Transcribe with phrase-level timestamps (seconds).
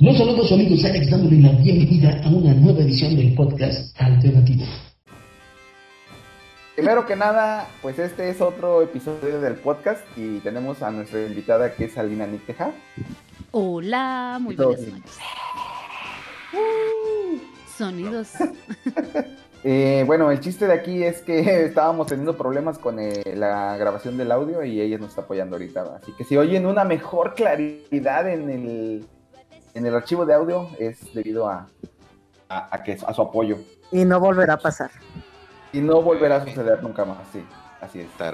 [0.00, 4.64] Los saludos su amigo Alex dándole la bienvenida a una nueva edición del podcast alternativo.
[6.74, 11.74] Primero que nada, pues este es otro episodio del podcast y tenemos a nuestra invitada
[11.74, 12.72] que es Alina Nicteja.
[13.50, 15.18] Hola, muy buenas noches.
[16.54, 17.38] Uh,
[17.76, 18.30] sonidos.
[19.64, 24.16] Eh, bueno, el chiste de aquí es que estábamos teniendo problemas con eh, la grabación
[24.16, 25.98] del audio y ella nos está apoyando ahorita.
[26.02, 29.06] Así que si oyen una mejor claridad en el,
[29.74, 31.68] en el archivo de audio es debido a,
[32.48, 33.58] a, que, a su apoyo.
[33.90, 34.90] Y no volverá a pasar.
[35.72, 37.44] Y no volverá a suceder nunca más, sí.
[37.80, 38.08] Así es.
[38.20, 38.30] A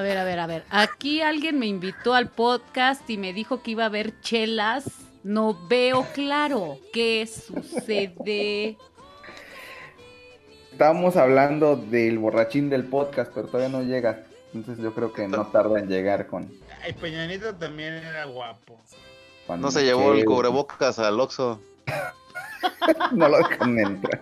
[0.00, 0.64] ver, a ver, a ver.
[0.70, 4.84] Aquí alguien me invitó al podcast y me dijo que iba a haber chelas.
[5.22, 8.78] No veo claro qué sucede.
[10.72, 14.24] Estamos hablando del borrachín del podcast, pero todavía no llega.
[14.54, 16.50] Entonces yo creo que no tarda en llegar con.
[16.86, 18.78] El Peñanito también era guapo.
[19.58, 21.60] no se llevó el cubrebocas al Oxxo.
[23.12, 24.20] no lo dejaron entrar.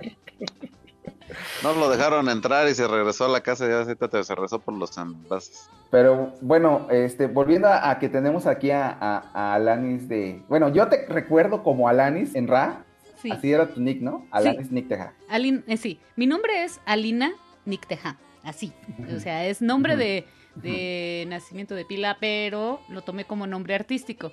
[1.62, 4.96] No lo dejaron entrar y se regresó a la casa ya se regresó por los
[4.98, 5.68] envases.
[5.90, 9.18] Pero bueno, este, volviendo a, que tenemos aquí a,
[9.54, 10.42] Alanis de.
[10.48, 12.84] Bueno, yo te recuerdo como Alanis en Ra.
[13.30, 14.26] Así era tu nick, ¿no?
[14.32, 14.74] Alanis sí.
[14.74, 15.12] Nicteja.
[15.30, 17.32] Eh, sí, mi nombre es Alina
[17.64, 18.16] Nicteja.
[18.44, 18.72] Así.
[19.14, 20.26] O sea, es nombre de,
[20.56, 24.32] de nacimiento de pila, pero lo tomé como nombre artístico.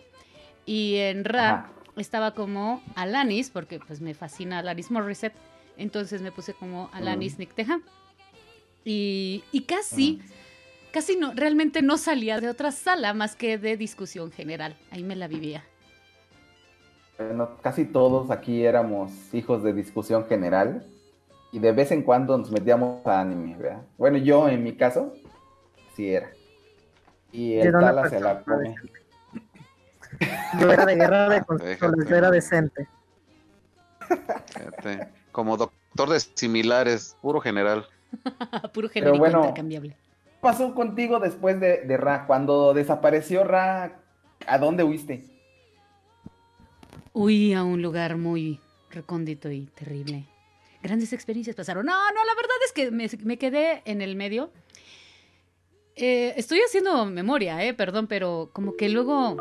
[0.65, 5.35] Y en Ra estaba como Alanis, porque pues me fascina Alanis Morissette,
[5.77, 7.39] entonces me puse como Alanis.
[7.39, 7.53] Nick
[8.85, 10.21] Y, y casi,
[10.91, 14.75] casi no, realmente no salía de otra sala más que de discusión general.
[14.91, 15.63] Ahí me la vivía.
[17.17, 20.85] Bueno, casi todos aquí éramos hijos de discusión general
[21.51, 23.81] y de vez en cuando nos metíamos a anime, ¿verdad?
[23.97, 25.13] Bueno, yo en mi caso,
[25.95, 26.29] sí era.
[27.31, 28.75] Y el Tala se la come.
[30.59, 32.87] Yo era de guerra de consolas, era decente.
[35.31, 37.85] Como doctor de similares, puro general.
[38.73, 39.89] puro genérico bueno, intercambiable.
[39.89, 42.25] ¿Qué pasó contigo después de, de, Ra?
[42.25, 43.99] Cuando desapareció Ra,
[44.47, 45.25] ¿a dónde huiste?
[47.13, 48.59] Huí a un lugar muy
[48.89, 50.25] recóndito y terrible.
[50.81, 51.85] Grandes experiencias pasaron.
[51.85, 54.51] No, no, la verdad es que me, me quedé en el medio.
[55.95, 59.35] Eh, estoy haciendo memoria, eh, perdón, pero como que luego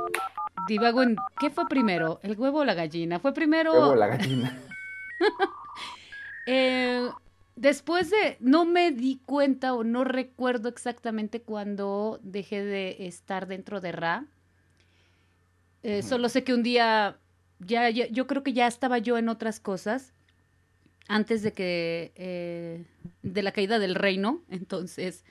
[0.67, 2.19] divago en ¿qué fue primero?
[2.25, 3.21] ¿El huevo o la gallina?
[3.21, 3.73] Fue primero.
[3.73, 4.59] El huevo o la gallina.
[6.47, 7.09] eh,
[7.55, 8.37] después de.
[8.41, 14.27] No me di cuenta o no recuerdo exactamente cuando dejé de estar dentro de Ra.
[15.85, 17.19] Eh, solo sé que un día.
[17.61, 20.13] Ya, yo creo que ya estaba yo en otras cosas
[21.09, 22.85] antes de que eh,
[23.23, 25.25] de la caída del reino entonces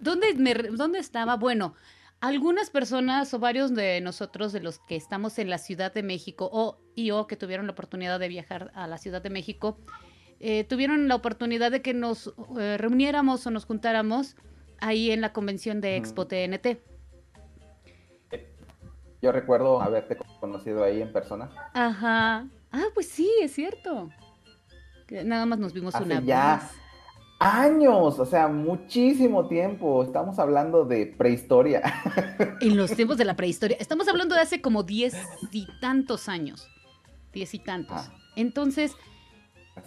[0.00, 1.36] ¿dónde, me, ¿dónde estaba?
[1.36, 1.74] bueno
[2.20, 6.48] algunas personas o varios de nosotros, de los que estamos en la Ciudad de México
[6.52, 9.78] o y o que tuvieron la oportunidad de viajar a la Ciudad de México,
[10.40, 14.36] eh, tuvieron la oportunidad de que nos eh, reuniéramos o nos juntáramos
[14.80, 16.78] ahí en la convención de Expo TNT.
[19.22, 21.50] Yo recuerdo haberte conocido ahí en persona.
[21.74, 22.46] Ajá.
[22.76, 24.10] Ah, pues sí, es cierto.
[25.24, 26.86] Nada más nos vimos una ya vez
[27.38, 30.02] años, o sea, muchísimo tiempo.
[30.02, 31.82] Estamos hablando de prehistoria.
[32.60, 33.76] En los tiempos de la prehistoria.
[33.80, 35.14] Estamos hablando de hace como diez
[35.52, 36.68] y tantos años.
[37.32, 37.96] Diez y tantos.
[37.98, 38.14] Ah.
[38.36, 38.96] Entonces,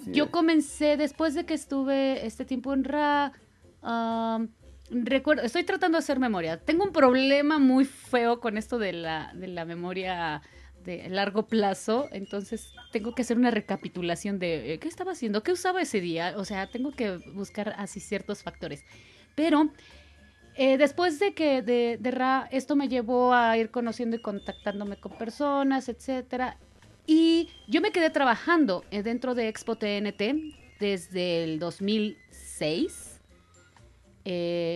[0.05, 3.33] yo comencé después de que estuve este tiempo en Ra.
[4.89, 6.57] recuerdo, estoy tratando de hacer memoria.
[6.63, 10.41] Tengo un problema muy feo con esto de la, de la memoria
[10.83, 15.51] de largo plazo, entonces tengo que hacer una recapitulación de eh, qué estaba haciendo, qué
[15.51, 18.83] usaba ese día, o sea, tengo que buscar así ciertos factores.
[19.35, 19.71] Pero
[20.55, 24.97] eh, después de que de, de, Ra, esto me llevó a ir conociendo y contactándome
[24.97, 26.57] con personas, etcétera,
[27.05, 30.21] y yo me quedé trabajando eh, dentro de Expo TNT
[30.79, 33.19] desde el 2006.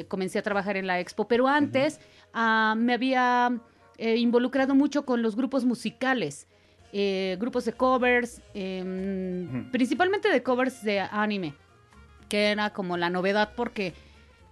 [0.07, 1.99] comencé a trabajar en la Expo, pero antes
[2.33, 3.61] ah, me había
[3.97, 6.47] involucrado mucho con los grupos musicales,
[6.91, 11.55] eh, grupos de covers, em, principalmente de covers de anime,
[12.29, 13.93] que era como la novedad porque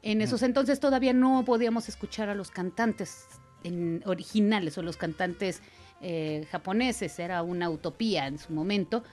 [0.02, 3.28] en esos entonces todavía no podíamos escuchar a los cantantes
[3.64, 5.62] en originales o los cantantes
[6.02, 9.04] eh, japoneses, era una utopía en su momento.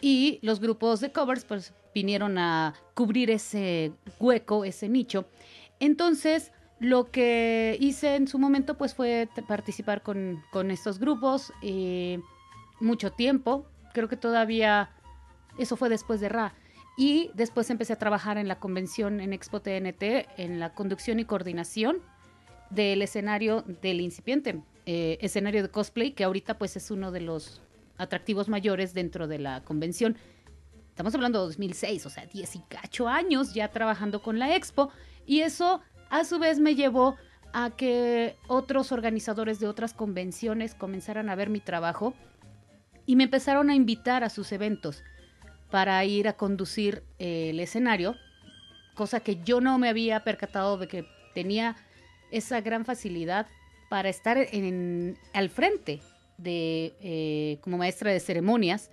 [0.00, 5.26] Y los grupos de covers pues vinieron a cubrir ese hueco, ese nicho.
[5.80, 11.52] Entonces, lo que hice en su momento pues fue participar con, estos grupos
[12.80, 13.66] mucho tiempo.
[13.92, 14.90] Creo que todavía
[15.58, 16.54] eso fue después de Ra.
[16.96, 21.24] Y después empecé a trabajar en la convención en Expo TNT, en la conducción y
[21.24, 21.98] coordinación
[22.70, 27.60] del escenario del incipiente, eh, escenario de cosplay, que ahorita pues es uno de los
[27.98, 30.16] atractivos mayores dentro de la convención.
[30.90, 34.90] Estamos hablando de 2006, o sea, 10 y cacho años ya trabajando con la Expo.
[35.26, 35.80] Y eso
[36.14, 37.16] a su vez me llevó
[37.52, 42.14] a que otros organizadores de otras convenciones comenzaran a ver mi trabajo
[43.04, 45.02] y me empezaron a invitar a sus eventos
[45.72, 48.14] para ir a conducir eh, el escenario,
[48.94, 51.74] cosa que yo no me había percatado de que tenía
[52.30, 53.48] esa gran facilidad
[53.90, 56.00] para estar en, al frente
[56.38, 58.92] de eh, como maestra de ceremonias,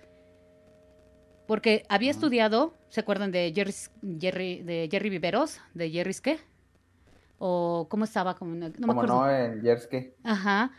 [1.46, 3.74] porque había estudiado, ¿se acuerdan de Jerry,
[4.20, 6.40] Jerry, de Jerry Viveros, de Jerry's qué?
[7.44, 9.16] O cómo estaba, como no, no me acuerdo.
[9.16, 10.70] no, en Jerry Ajá.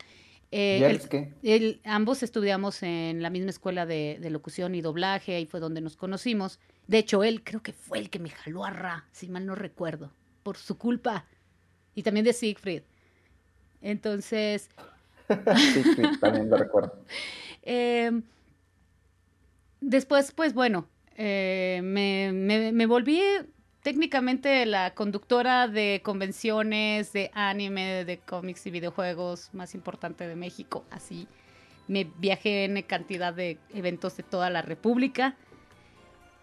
[0.49, 0.97] Eh,
[1.41, 5.81] el- ambos estudiamos en la misma escuela de, de locución y doblaje, ahí fue donde
[5.81, 6.61] nos conocimos.
[6.87, 9.55] De hecho, él creo que fue el que me jaló a Ra, si mal no
[9.55, 11.25] recuerdo, por su culpa.
[11.95, 12.83] Y también de Siegfried.
[13.81, 14.69] Entonces,
[15.95, 17.03] sí, también lo recuerdo.
[17.63, 18.21] eh,
[19.81, 20.87] después, pues bueno,
[21.17, 23.21] eh, me, me- me volví
[23.83, 30.83] técnicamente la conductora de convenciones de anime, de cómics y videojuegos más importante de México.
[30.89, 31.27] Así
[31.87, 35.35] me viajé en cantidad de eventos de toda la República.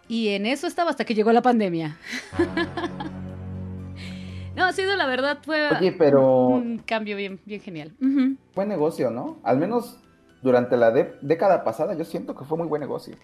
[0.07, 1.97] Y en eso estaba hasta que llegó la pandemia.
[4.55, 7.93] no, ha sido la verdad, fue Oye, pero un cambio bien, bien genial.
[7.99, 8.35] Ujú.
[8.53, 9.39] buen negocio, ¿no?
[9.43, 9.99] Al menos
[10.43, 13.15] durante la década pasada yo siento que fue muy buen negocio.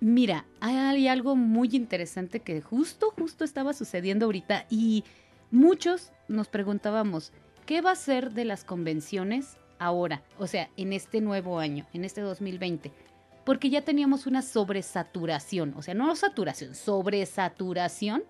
[0.00, 5.02] Mira, hay algo muy interesante que justo, justo estaba sucediendo ahorita y
[5.50, 7.32] muchos nos preguntábamos,
[7.66, 10.22] ¿qué va a ser de las convenciones ahora?
[10.38, 12.92] O sea, en este nuevo año, en este 2020.
[13.44, 18.22] Porque ya teníamos una sobresaturación, o sea, no saturación, sobresaturación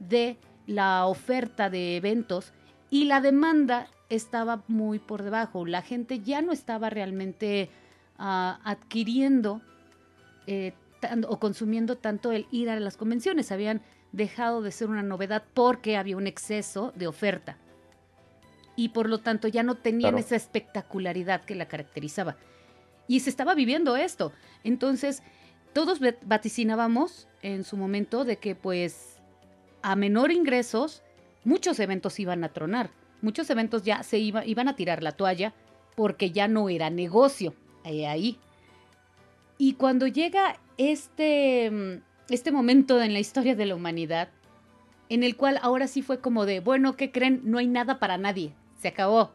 [0.00, 2.52] de la oferta de eventos
[2.90, 5.64] y la demanda estaba muy por debajo.
[5.64, 7.70] La gente ya no estaba realmente
[8.18, 9.62] ah, adquiriendo
[10.46, 13.52] eh, tan- o consumiendo tanto el ir a las convenciones.
[13.52, 13.82] Habían
[14.12, 17.58] dejado de ser una novedad porque había un exceso de oferta.
[18.76, 20.18] Y por lo tanto ya no tenían Claro.
[20.18, 22.36] esa espectacularidad que la caracterizaba.
[23.06, 24.32] Y se estaba viviendo esto.
[24.64, 25.22] Entonces,
[25.72, 29.20] todos vaticinábamos en su momento de que pues
[29.82, 31.02] a menor ingresos,
[31.44, 32.90] muchos eventos iban a tronar.
[33.20, 35.54] Muchos eventos ya se iba- iban a tirar la toalla
[35.96, 37.54] porque ya no era negocio
[37.84, 38.38] eh, ahí.
[39.58, 44.28] Y cuando llega este, mm, este momento en la historia de la humanidad,
[45.08, 47.42] en el cual ahora sí fue como de, bueno, ¿qué creen?
[47.44, 48.52] No hay nada para nadie.
[48.80, 49.32] Se acabó.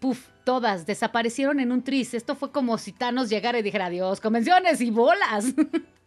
[0.00, 2.14] Puf, todas desaparecieron en un tris.
[2.14, 5.54] Esto fue como si Thanos llegara y dijera, adiós, convenciones y bolas.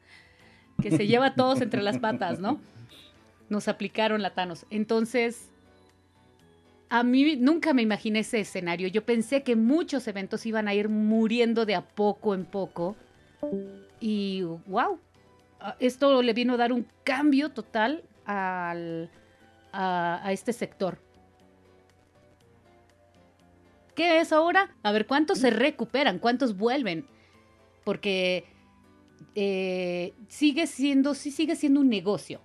[0.82, 2.60] que se lleva a todos entre las patas, ¿no?
[3.50, 4.66] Nos aplicaron la Thanos.
[4.70, 5.50] Entonces,
[6.90, 8.88] a mí nunca me imaginé ese escenario.
[8.88, 12.96] Yo pensé que muchos eventos iban a ir muriendo de a poco en poco.
[14.00, 15.00] Y wow,
[15.80, 19.10] esto le vino a dar un cambio total al,
[19.72, 21.00] a, a este sector.
[23.96, 24.74] ¿Qué es ahora?
[24.84, 26.20] A ver, ¿cuántos se recuperan?
[26.20, 27.06] ¿Cuántos vuelven?
[27.84, 28.46] Porque
[29.36, 32.42] eh, sigue siendo, sí sigue siendo un negocio.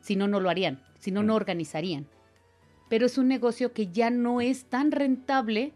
[0.00, 0.82] Si no, no lo harían.
[0.98, 2.06] Si no, no organizarían.
[2.88, 5.72] Pero es un negocio que ya no es tan rentable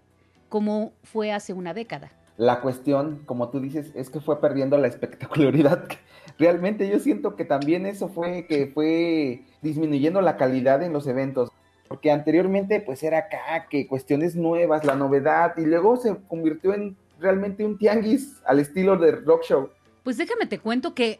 [0.48, 2.12] como fue hace una década.
[2.38, 5.88] La cuestión, como tú dices, es que fue perdiendo la espectacularidad.
[6.38, 11.50] Realmente yo siento que también eso fue que fue disminuyendo la calidad en los eventos.
[11.88, 16.97] Porque anteriormente pues era acá que cuestiones nuevas, la novedad, y luego se convirtió en
[17.18, 19.71] realmente un tianguis al estilo de rock show.
[20.04, 21.18] Pues déjame te cuento que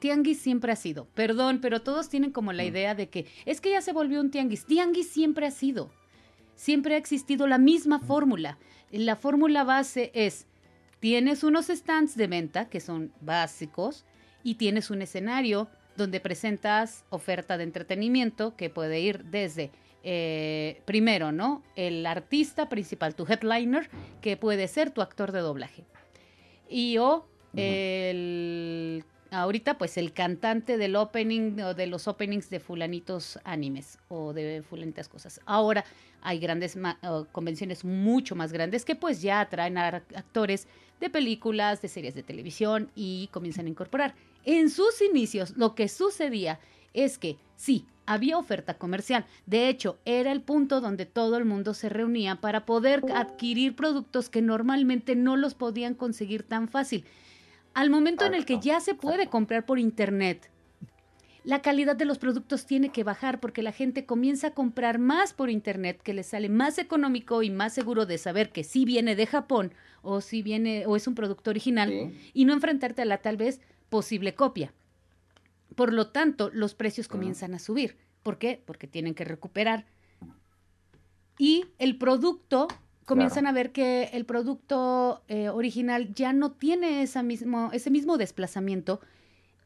[0.00, 1.06] tianguis siempre ha sido.
[1.14, 4.32] Perdón, pero todos tienen como la idea de que es que ya se volvió un
[4.32, 4.66] tianguis.
[4.66, 5.90] Tianguis siempre ha sido.
[6.56, 8.58] Siempre ha existido la misma fórmula.
[8.90, 10.46] La fórmula base es,
[11.00, 14.04] tienes unos stands de venta que son básicos
[14.42, 19.70] y tienes un escenario donde presentas oferta de entretenimiento que puede ir desde
[20.02, 21.62] eh, primero, ¿no?
[21.74, 25.84] El artista principal, tu headliner, que puede ser tu actor de doblaje.
[26.68, 27.26] Y o
[27.56, 34.32] el ahorita pues el cantante del opening o de los openings de fulanitos animes o
[34.32, 35.40] de fulanitas cosas.
[35.46, 35.84] Ahora
[36.22, 36.76] hay grandes
[37.32, 40.66] convenciones mucho más grandes que pues ya atraen a actores
[41.00, 44.14] de películas, de series de televisión y comienzan a incorporar.
[44.44, 46.58] En sus inicios lo que sucedía
[46.94, 49.26] es que sí, había oferta comercial.
[49.46, 54.30] De hecho, era el punto donde todo el mundo se reunía para poder adquirir productos
[54.30, 57.04] que normalmente no los podían conseguir tan fácil.
[57.76, 60.50] Al momento en el que ya se puede comprar por internet
[61.46, 65.32] la calidad de los productos tiene que bajar porque la gente comienza a comprar más
[65.32, 69.14] por internet, que les sale más económico y más seguro de saber que sí viene
[69.14, 72.30] de Japón o si viene o es un producto original Sí.
[72.34, 74.74] y no enfrentarte a la tal vez posible copia.
[75.76, 77.96] Por lo tanto, los precios comienzan a subir.
[78.24, 78.60] ¿Por qué?
[78.66, 79.86] Porque tienen que recuperar.
[81.38, 82.66] Y el producto,
[83.06, 88.18] comienzan a ver que el producto eh, original ya no tiene esa mismo, ese mismo
[88.18, 89.00] desplazamiento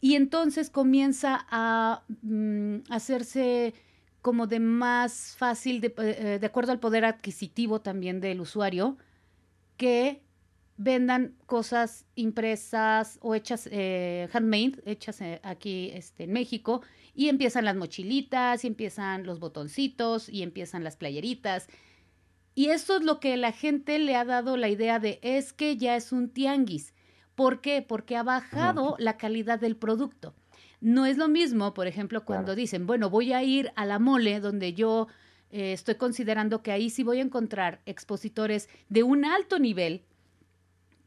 [0.01, 3.75] y entonces comienza a mm, hacerse
[4.23, 8.97] como de más fácil, de, eh, de acuerdo al poder adquisitivo también del usuario,
[9.77, 10.23] que
[10.77, 16.83] vendan cosas impresas o hechas eh, handmade, hechas eh, aquí este, en México,
[17.15, 21.69] y empiezan las mochilitas, y empiezan los botoncitos, y empiezan las playeritas.
[22.55, 25.77] Y eso es lo que la gente le ha dado la idea de es que
[25.77, 26.95] ya es un tianguis.
[27.35, 27.81] ¿Por qué?
[27.83, 30.35] Porque ha bajado la calidad del producto.
[30.81, 32.57] No es lo mismo, por ejemplo, cuando Claro.
[32.57, 35.07] dicen, bueno, voy a ir a la mole, donde yo
[35.51, 40.05] eh, estoy considerando que ahí sí voy a encontrar expositores de un alto nivel,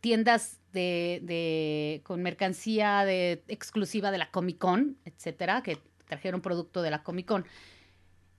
[0.01, 6.81] tiendas de, de- con mercancía de, exclusiva de la Comic Con, etcétera, que trajeron producto
[6.81, 7.45] de la Comic Con,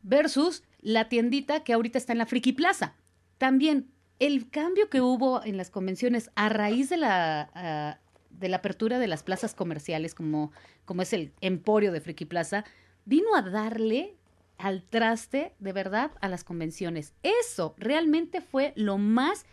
[0.04, 2.94] versus la tiendita que ahorita está en la Friki Plaza.
[3.38, 7.98] También el cambio que hubo en las convenciones a raíz de la,
[8.30, 10.52] de la apertura de las plazas comerciales, como,
[10.84, 12.64] como es el Emporio de Friki Plaza,
[13.04, 14.14] vino a darle
[14.58, 17.14] al traste de verdad a las convenciones.
[17.22, 19.46] Eso realmente fue lo más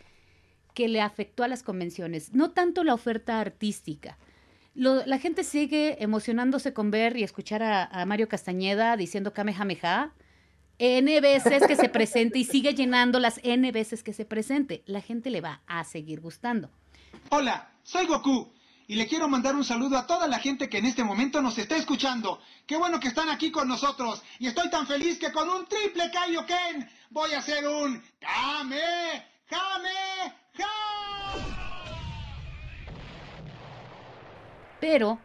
[0.74, 4.16] que le afectó a las convenciones, no tanto la oferta artística.
[4.74, 10.14] La gente sigue emocionándose con ver y escuchar a, a Mario Castañeda diciendo Kamehameha
[10.84, 14.82] N veces que se presente y sigue llenando las N veces que se presente.
[14.86, 16.70] La gente le va a seguir gustando.
[17.28, 18.52] Hola, soy Goku
[18.88, 21.56] y le quiero mandar un saludo a toda la gente que en este momento nos
[21.56, 22.40] está escuchando.
[22.66, 26.10] Qué bueno que están aquí con nosotros y estoy tan feliz que con un triple
[26.10, 28.80] Kaioken voy a hacer un Kame,
[29.46, 30.34] Kame,
[34.80, 35.20] Pero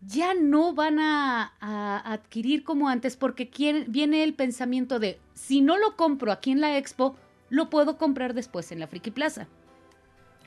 [0.00, 5.60] ya no van a, a adquirir como antes porque quien- viene el pensamiento de si
[5.60, 7.16] no lo compro aquí en la expo,
[7.50, 9.48] lo puedo comprar después en la Friki Plaza.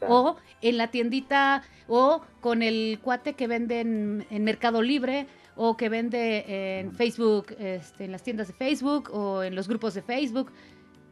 [0.08, 5.78] O en la tiendita, o con el cuate que vende en, en Mercado Libre, o
[5.78, 10.02] que vende en Facebook, este, en las tiendas de Facebook, o en los grupos de
[10.02, 10.52] Facebook,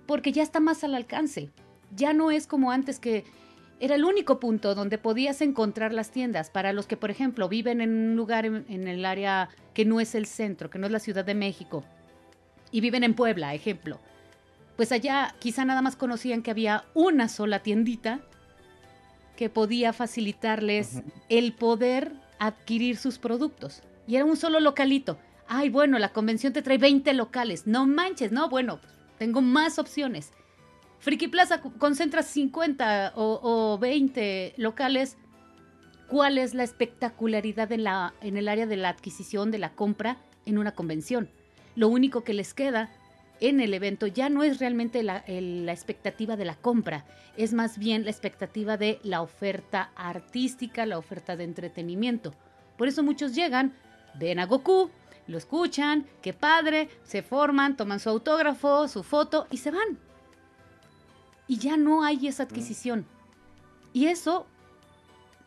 [0.08, 1.52] porque ya está más al alcance.
[1.96, 3.26] Ya no es como antes que
[3.80, 6.50] era el único punto donde podías encontrar las tiendas.
[6.50, 10.00] Para los que, por ejemplo, viven en un lugar en, en el área que no
[10.00, 11.84] es el centro, que no es la Ciudad de México,
[12.72, 14.00] y viven en Puebla, ejemplo.
[14.76, 18.22] Pues allá quizá nada más conocían que había una sola tiendita
[19.36, 23.82] que podía facilitarles el poder adquirir sus productos.
[24.08, 25.18] Y era un solo localito.
[25.48, 27.66] Ay, bueno, la convención te trae 20 locales.
[27.66, 28.80] No manches, no, bueno,
[29.18, 30.32] tengo más opciones.
[31.00, 35.18] Friki Plaza co- concentra 50 o, o 20 locales.
[36.08, 40.18] ¿Cuál es la espectacularidad en, la, en el área de la adquisición, de la compra
[40.46, 41.30] en una convención?
[41.76, 42.90] Lo único que les queda
[43.42, 47.06] en el evento ya no es realmente la, el- la expectativa de la compra,
[47.38, 52.34] es más bien la expectativa de la oferta artística, la oferta de entretenimiento.
[52.78, 53.74] Por eso muchos llegan,
[54.16, 54.90] ven a Goku,
[55.28, 60.00] lo escuchan, qué padre, se forman, toman su autógrafo, su foto y se van.
[61.50, 63.06] Y ya no hay esa adquisición.
[63.92, 64.46] Y eso,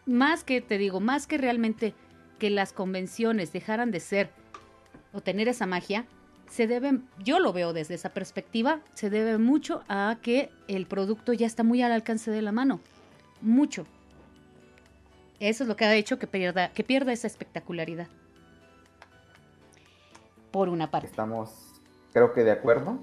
[0.04, 1.94] más que, te digo, más que realmente
[2.40, 4.30] que las convenciones dejaran de ser
[5.12, 6.04] o tener esa magia,
[6.50, 11.32] se debe, yo lo veo desde esa perspectiva, se debe mucho a que el producto
[11.34, 12.80] ya está muy al alcance de la mano.
[13.40, 13.86] Mucho.
[15.38, 18.08] Eso es lo que ha hecho que pierda, que pierda esa espectacularidad.
[20.50, 21.06] Por una parte.
[21.06, 21.80] Estamos,
[22.12, 22.98] creo que de acuerdo.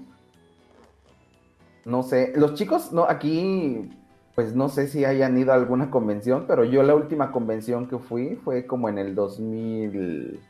[1.84, 3.90] No sé, los chicos, no, aquí,
[4.34, 7.98] pues no sé si hayan ido a alguna convención, pero yo la última convención que
[7.98, 10.40] fui fue como en el 2000,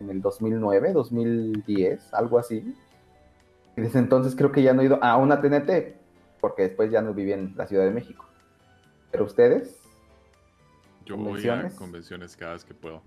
[0.00, 2.74] en el 2009, 2010, algo así.
[3.76, 5.96] Y desde entonces creo que ya no he ido a una TNT,
[6.40, 8.24] porque después ya no viví en la Ciudad de México.
[9.10, 9.80] Pero ustedes,
[11.06, 11.74] Yo voy a ¿Convenciones?
[11.74, 13.00] convenciones cada vez que puedo.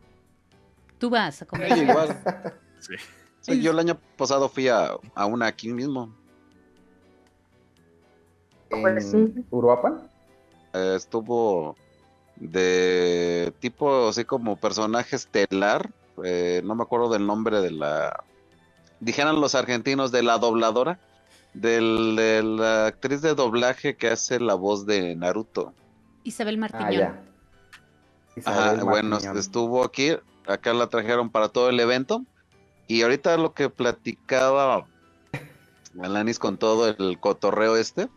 [0.98, 1.88] Tú vas a Sí, convencer.
[1.90, 2.10] igual.
[2.80, 2.96] Sí.
[3.42, 6.14] Sí, yo el año pasado fui a, a una aquí mismo.
[8.70, 9.34] En Pues sí.
[9.50, 10.10] Uruapan,
[10.74, 11.76] Eh, estuvo
[12.36, 15.90] de tipo así como personaje estelar.
[16.24, 18.24] eh, no me acuerdo del nombre de la.
[19.00, 21.00] Dijeran los argentinos de la dobladora.
[21.56, 25.74] del- de la actriz de doblaje que hace la voz de Naruto.
[26.24, 27.08] Isabel ah, Martiñón.
[28.46, 30.12] Ajá, Isabel bueno, estuvo aquí.
[30.46, 32.24] Acá la trajeron para todo el evento.
[32.88, 34.86] Y ahorita lo que platicaba
[36.00, 38.10] Alanis con todo el cotorreo este,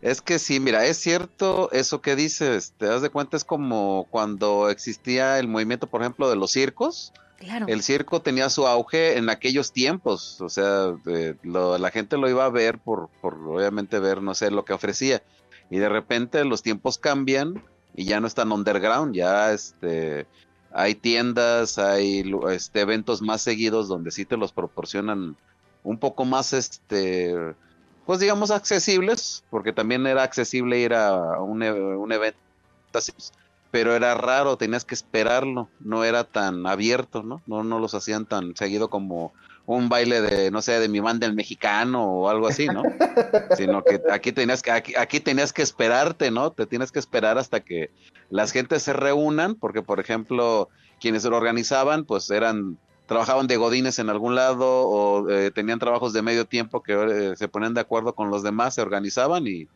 [0.00, 4.06] es que sí, mira, es cierto eso que dices, te das de cuenta, es como
[4.10, 7.12] cuando existía el movimiento, por ejemplo, de los circos.
[7.38, 7.66] Claro.
[7.68, 10.92] El circo tenía su auge en aquellos tiempos, o sea,
[11.42, 14.74] lo- la gente lo iba a ver por, por obviamente ver, no sé, lo que
[14.74, 15.22] ofrecía.
[15.70, 17.62] Y de repente los tiempos cambian
[17.94, 20.26] y ya no están underground, ya este,
[20.70, 25.36] hay tiendas, hay este, eventos más seguidos donde sí te los proporcionan
[25.82, 27.34] un poco más, este,
[28.10, 32.40] pues digamos accesibles, porque también era accesible ir a un, e- un evento
[33.70, 37.40] pero era raro, tenías que esperarlo, no era tan abierto, ¿no?
[37.46, 39.32] No, no los hacían tan seguido como
[39.64, 42.82] un baile de, no sé, de mi banda el mexicano o algo así, ¿no?
[43.56, 46.50] Sino que aquí tenías que, aquí, aquí tenías que esperarte, ¿no?
[46.50, 47.90] Te tienes que esperar hasta que
[48.28, 52.76] las gentes se reúnan, porque por ejemplo, quienes lo organizaban, pues eran,
[53.10, 57.36] trabajaban de godines en algún lado o eh, tenían trabajos de medio tiempo que eh,
[57.36, 59.66] se ponían de acuerdo con los demás, se organizaban y,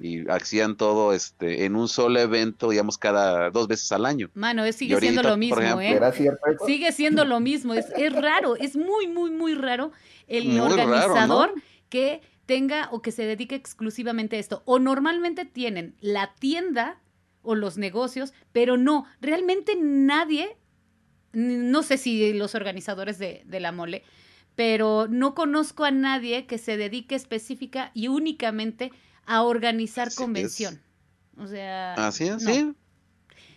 [0.00, 4.30] y hacían todo este en un solo evento, digamos, cada dos veces al año.
[4.34, 5.90] Mano, es- sigue ahorita, siendo lo mismo, ejemplo, ¿eh?
[5.90, 6.64] ¿Era cierto eso?
[6.64, 9.92] Sigue siendo lo mismo, es, es raro, es muy, muy, muy raro
[10.26, 11.62] el Muy raro, organizador ¿no?
[11.90, 14.62] que tenga o que se dedique exclusivamente a esto.
[14.64, 17.00] O normalmente tienen la tienda
[17.42, 20.56] o los negocios, pero no, realmente nadie,
[21.32, 24.02] no sé si los organizadores de, de la mole,
[24.54, 28.92] pero no conozco a nadie que se dedique específica y únicamente
[29.26, 30.16] a organizar Así es.
[30.16, 30.82] convención.
[31.36, 32.52] O sea, Así es, no.
[32.52, 32.72] sí.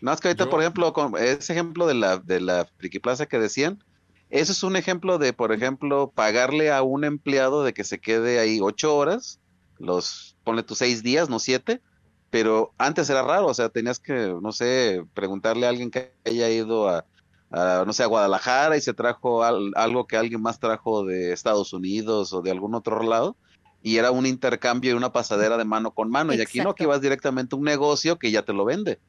[0.02, 3.26] Más que ahorita, Yo- por ejemplo, con ese ejemplo de la, de la Friki Plaza
[3.28, 3.84] que decían,
[4.30, 8.40] eso es un ejemplo de, por ejemplo, pagarle a un empleado de que se quede
[8.40, 9.40] ahí ocho horas,
[9.78, 11.82] los, ponle tus seis días, no siete,
[12.30, 16.50] pero antes era raro, o sea, tenías que, no sé, preguntarle a alguien que haya
[16.50, 17.06] ido a,
[17.52, 21.34] a, no sé, a Guadalajara y se trajo al- algo que alguien más trajo de
[21.34, 23.36] Estados Unidos o de algún otro lado,
[23.84, 26.84] y era un intercambio y una pasadera de mano con mano, y aquí no, que
[26.84, 26.90] Exacto.
[26.90, 29.00] vas directamente a un negocio que ya te lo vende.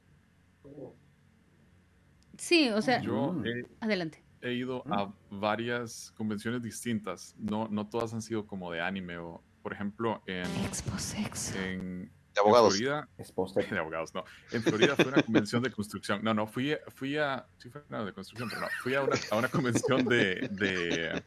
[2.39, 3.47] Sí, o sea, Yo Mm.
[3.47, 4.25] he, adelante.
[4.41, 7.35] he ido a varias convenciones distintas.
[7.39, 11.55] No, no todas han sido como de anime o, por ejemplo, en, Expo Sex.
[11.55, 12.75] en, De abogados.
[12.75, 13.09] en Florida,
[13.71, 14.25] de abogados, no.
[14.53, 16.23] En Florida fue una convención de construcción.
[16.23, 19.17] No, no, fui, fui a, sí fue una de construcción, pero no, fui a una,
[19.31, 21.23] a una convención de, de,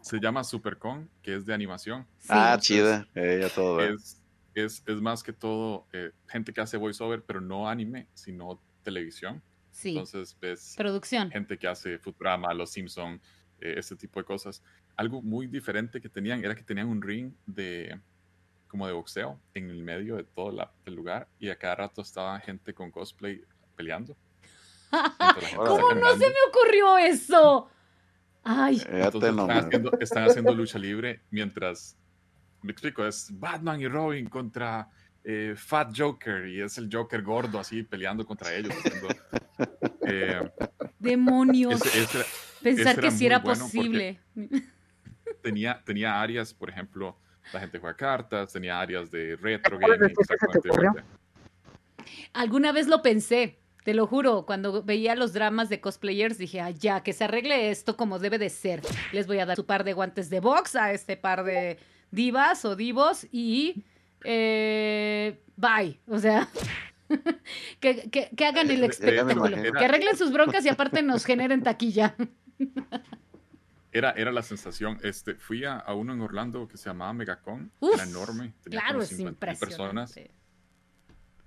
[0.00, 2.06] se llama Supercon, que es de animación.
[2.18, 2.28] Sí.
[2.30, 3.08] Ah, Entonces, chida.
[3.14, 3.76] Eh, ya todo.
[3.76, 3.94] ¿verdad?
[3.94, 4.22] Es,
[4.54, 9.42] es, es más que todo eh, gente que hace voiceover, pero no anime, sino televisión.
[9.70, 11.30] Sí, Entonces ves producción.
[11.30, 13.20] gente que hace Futurama, Los Simpson,
[13.60, 14.62] eh, este tipo de cosas.
[14.96, 17.98] Algo muy diferente que tenían era que tenían un ring de
[18.72, 22.00] como de boxeo en el medio de todo la- el lugar y a cada rato
[22.00, 23.42] estaba gente con cosplay
[23.76, 24.16] peleando.
[24.90, 27.68] ¿Cómo está no se me ocurrió eso?
[28.42, 31.98] Ay, Eh, Entonces están haciendo, están haciendo lucha libre mientras,
[32.62, 34.88] me explico, es Batman y Robin contra
[35.22, 38.74] eh, Fat Joker y es el Joker gordo así peleando contra ellos.
[38.74, 39.08] haciendo,
[40.06, 40.50] eh,
[40.98, 41.84] demonios.
[41.84, 42.24] ese- ese-
[42.62, 44.20] Pensar ese que era sí muy era bueno posible.
[45.42, 47.18] tenía, tenía áreas, por ejemplo,
[47.52, 51.04] la gente juega cartas, tenía áreas de retro ¿Cuál es gaming.
[52.32, 56.70] Alguna vez lo pensé, te lo juro, cuando veía los dramas de cosplayers dije, ah,
[56.70, 58.80] ya, que se arregle esto como debe de ser.
[59.12, 61.78] Les voy a dar su par de guantes de box a este par de
[62.10, 63.84] divas o divos y
[64.24, 65.98] eh, bye.
[66.08, 66.48] O sea,
[67.80, 71.24] que, que- que hagan el Eh, eh, espectáculo, que arreglen sus broncas y aparte nos
[71.24, 72.14] generen taquilla.
[73.92, 74.98] Era, era la sensación.
[75.02, 78.80] Este, fui a, a uno en Orlando que se llamaba Megacon, Uf, era enorme, tenía
[78.80, 80.10] Claro, como es 50,000 personas.
[80.16, 80.42] impresionante.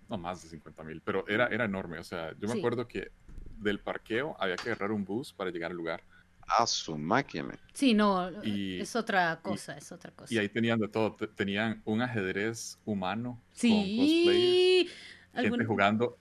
[0.08, 1.98] No, más de 50 mil, pero era, era enorme.
[1.98, 2.60] O sea, yo me Sí.
[2.60, 3.12] acuerdo que
[3.58, 6.04] del parqueo había que agarrar un bus para llegar al lugar.
[6.48, 7.58] A su máquina.
[7.74, 10.32] Sí, no, Y- es otra cosa, es otra cosa.
[10.32, 11.16] Y ahí tenían de todo.
[11.16, 14.90] te- Tenían un ajedrez humano con cosplayers, sí,
[15.34, 16.20] gente algún- jugando,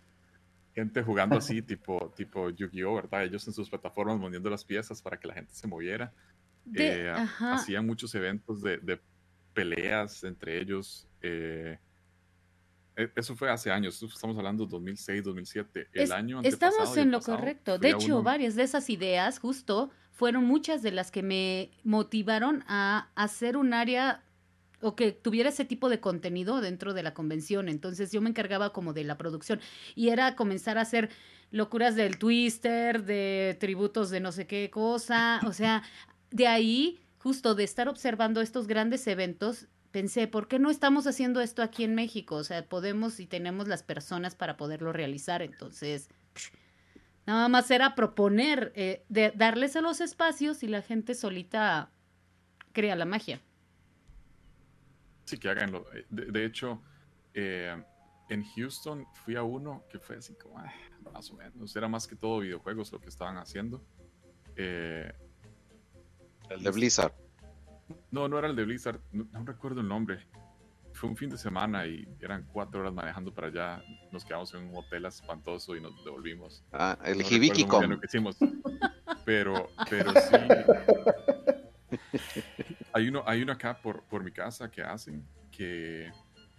[0.75, 3.25] gente jugando así, tipo, tipo Yu-Gi-Oh, ¿verdad?
[3.25, 6.13] Ellos en sus plataformas moviendo las piezas para que la gente se moviera.
[6.65, 9.01] de- Eh, hacían muchos eventos de, de
[9.53, 11.07] peleas entre ellos.
[11.23, 11.79] eh,
[12.97, 15.89] e- eso fue hace años, estamos hablando 2006, 2007.
[15.93, 17.79] El Es- año Estamos en lo pasado, correcto.
[17.79, 22.65] De hecho, uno- varias de esas ideas justo fueron muchas de las que me motivaron
[22.67, 24.24] a hacer un área
[24.85, 27.69] o que tuviera ese tipo de contenido dentro de la convención.
[27.69, 29.61] Entonces yo me encargaba como de la producción
[29.95, 31.09] y era comenzar a hacer
[31.51, 35.41] locuras del twister, de tributos de no sé qué cosa.
[35.47, 35.83] O sea,
[36.31, 41.41] de ahí, justo de estar observando estos grandes eventos, pensé, ¿por qué no estamos haciendo
[41.41, 42.37] esto aquí en México?
[42.37, 45.41] O sea, podemos y tenemos las personas para poderlo realizar.
[45.41, 46.11] Entonces,
[47.27, 51.91] Nada más era proponer, eh, de darles a los espacios y la gente solita
[52.73, 53.41] crea la magia.
[55.35, 55.85] Sí, que haganlo.
[55.93, 56.81] Eh, De, de hecho,
[57.35, 57.75] eh,
[58.29, 60.73] en Houston fui a uno que fue así como, ah,
[61.13, 63.83] más o menos, era más que todo videojuegos lo que estaban haciendo.
[64.55, 65.13] Eh,
[66.51, 67.13] El de Blizzard.
[68.13, 70.25] no, no era el de Blizzard, no, no recuerdo el nombre.
[70.93, 73.83] Fue un fin de semana y eran cuatro horas manejando para allá.
[74.13, 76.63] Nos quedamos en un hotel espantoso y nos devolvimos.
[76.73, 78.37] Ah, el No Hibiki lo que hicimos.
[79.25, 80.37] Pero, pero sí.
[82.95, 86.11] Hay uno, hay uno acá por, por mi casa que hacen que.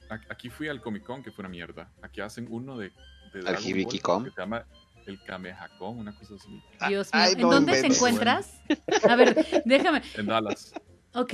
[0.10, 1.92] a- Aquí fui al Comic Con, que fue una mierda.
[2.02, 2.92] Aquí hacen uno de.
[3.34, 3.64] de Dragon
[4.04, 4.24] Ball?
[4.26, 4.66] Que se llama
[5.06, 6.62] el Kamehacon, una cosa así.
[6.88, 7.98] Dios mío, ¿en dónde se inventes.
[7.98, 8.62] encuentras?
[9.10, 10.02] A ver, déjame.
[10.18, 10.74] En Dallas.
[11.14, 11.34] Ok.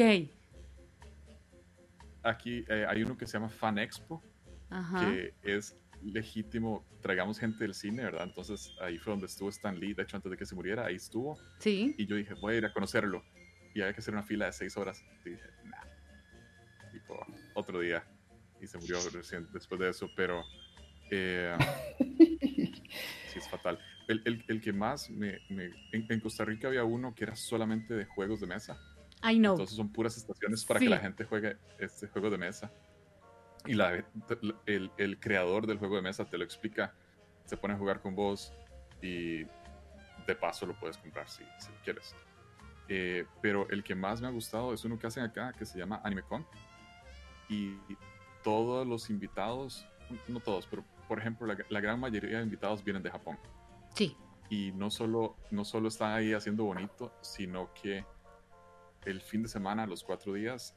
[2.23, 4.21] Aquí eh, hay uno que se llama Fan Expo,
[4.69, 4.99] Ajá.
[4.99, 6.85] que es legítimo.
[7.01, 8.23] Traigamos gente del cine, ¿verdad?
[8.25, 9.93] Entonces ahí fue donde estuvo Stan Lee.
[9.95, 11.39] De hecho, antes de que se muriera, ahí estuvo.
[11.59, 11.95] Sí.
[11.97, 13.23] Y yo dije, voy a ir a conocerlo.
[13.73, 15.03] Y había que hacer una fila de seis horas.
[15.25, 15.81] Y dije, nah.
[16.91, 18.03] Tipo, otro día.
[18.59, 20.09] Y se murió recién después de eso.
[20.15, 20.43] Pero
[21.09, 21.55] eh,
[22.39, 23.79] sí es fatal.
[24.07, 25.39] El, el- el que más me...
[25.49, 28.77] me- en, en Costa Rica había uno que era solamente de juegos de mesa.
[29.23, 29.53] I know.
[29.53, 30.85] Entonces son puras estaciones para Sí.
[30.85, 32.71] que la gente juegue este juego de mesa.
[33.65, 34.03] Y la,
[34.65, 36.95] el, el creador del juego de mesa te lo explica.
[37.45, 38.51] Se pone a jugar con vos
[39.01, 42.15] y de paso lo puedes comprar si, si quieres.
[42.93, 45.77] Eh, pero el que más me ha gustado es uno que hacen acá que se
[45.79, 46.45] llama AnimeCon.
[47.47, 47.77] Y
[48.43, 49.85] todos los invitados,
[50.27, 53.37] no todos, pero por ejemplo la, la gran mayoría de invitados vienen de Japón
[53.93, 54.15] Sí.
[54.49, 58.03] y no solo, no solo están ahí haciendo bonito, sino que
[59.05, 60.75] el fin de semana, los cuatro días,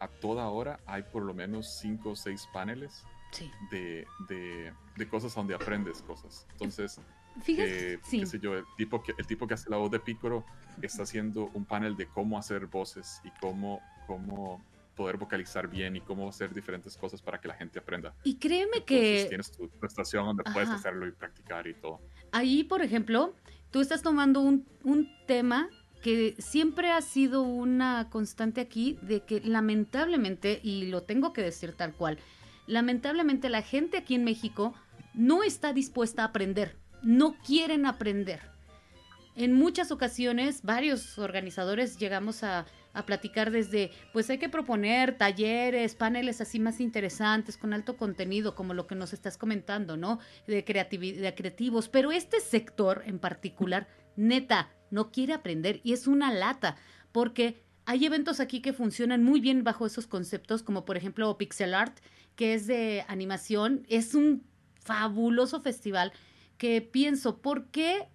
[0.00, 3.02] a toda hora hay por lo menos cinco o seis paneles
[3.32, 3.50] Sí.
[3.72, 6.46] de, de, de cosas donde aprendes cosas.
[6.52, 7.00] Entonces,
[7.42, 7.94] Fíjate.
[7.94, 8.20] eh, sí.
[8.20, 10.44] qué sé yo, el tipo, que, el tipo que hace la voz de Pícoro
[10.82, 16.00] está haciendo un panel de cómo hacer voces y cómo, cómo poder vocalizar bien y
[16.00, 18.14] cómo hacer diferentes cosas para que la gente aprenda.
[18.22, 22.00] Y créeme Entonces, que tienes tu, tu estación donde puedes hacerlo y practicar y todo.
[22.32, 23.34] ahí, por ejemplo,
[23.70, 25.68] tú estás tomando un, un tema
[26.04, 31.72] que siempre ha sido una constante aquí, de que lamentablemente, y lo tengo que decir
[31.72, 32.18] tal cual,
[32.66, 34.74] lamentablemente la gente aquí en México
[35.14, 38.40] no está dispuesta a aprender, no quieren aprender.
[39.36, 42.66] En muchas ocasiones, varios organizadores llegamos a,
[43.06, 48.72] platicar desde, pues hay que proponer talleres, paneles así más interesantes, con alto contenido, como
[48.72, 50.20] lo que nos estás comentando, ¿no?
[50.46, 56.32] De, de creativos, pero este sector en particular, neta, no quiere aprender y es una
[56.32, 56.76] lata,
[57.10, 61.74] porque hay eventos aquí que funcionan muy bien bajo esos conceptos, como por ejemplo Pixel
[61.74, 61.98] Art,
[62.36, 64.44] que es de animación, es un
[64.76, 66.12] fabuloso festival
[66.58, 68.08] que pienso, ¿por qué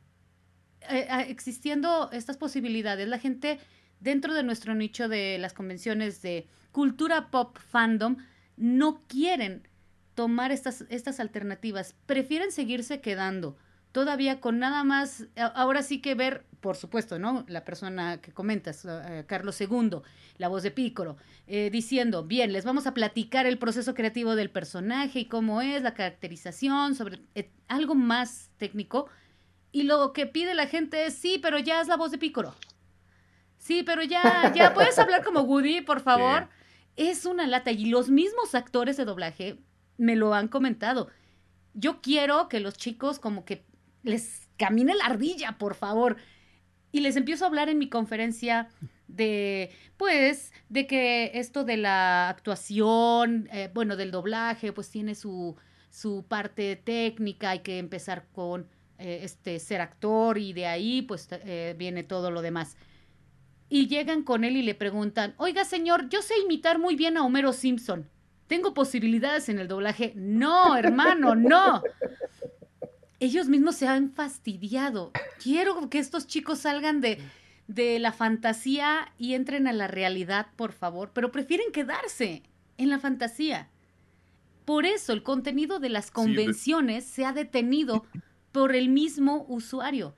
[0.90, 3.60] eh, eh, existiendo estas posibilidades, la gente
[4.00, 8.18] dentro de nuestro nicho de las convenciones de cultura pop fandom
[8.56, 9.68] no quieren
[10.16, 13.58] tomar estas, estas alternativas, prefieren seguirse quedando
[13.92, 17.46] todavía con nada más, ahora sí que ver, por supuesto, ¿no?
[17.48, 20.02] La persona que comentas, eh, Carlos II,
[20.38, 21.18] la voz de Pícoro,
[21.48, 25.82] eh, diciendo, bien, les vamos a platicar el proceso creativo del personaje y cómo es,
[25.82, 29.08] la caracterización, sobre eh, algo más técnico.
[29.72, 32.56] Y lo que pide la gente es, sí, pero ya es la voz de Pícoro.
[33.58, 36.48] Sí, pero ya, ya puedes hablar como Woody, por favor.
[36.96, 37.72] Es una lata.
[37.72, 39.60] Y los mismos actores de doblaje
[39.98, 41.10] me lo han comentado.
[41.74, 43.64] Yo quiero que los chicos como que
[44.04, 46.18] les camine la ardilla, por favor.
[46.92, 48.70] Y les empiezo a hablar en mi conferencia
[49.08, 55.56] de, pues, de que esto de la actuación, eh, bueno, del doblaje, pues tiene su,
[55.90, 61.28] su parte técnica, hay que empezar con eh, este ser actor y de ahí pues
[61.32, 62.76] eh, viene todo lo demás.
[63.70, 67.24] Y llegan con él y le preguntan, oiga señor, yo sé imitar muy bien a
[67.24, 68.10] Homero Simpson.
[68.48, 70.14] ¿Tengo posibilidades en el doblaje?
[70.16, 71.84] No, hermano, no.
[73.20, 75.12] Ellos mismos se han fastidiado.
[75.44, 77.20] Quiero que estos chicos salgan de,
[77.68, 82.44] de la fantasía y entren a la realidad, por favor, pero prefieren quedarse
[82.78, 83.70] en la fantasía.
[84.66, 88.06] Por eso el contenido de las de- convenciones se ha detenido
[88.52, 90.16] por el mismo usuario.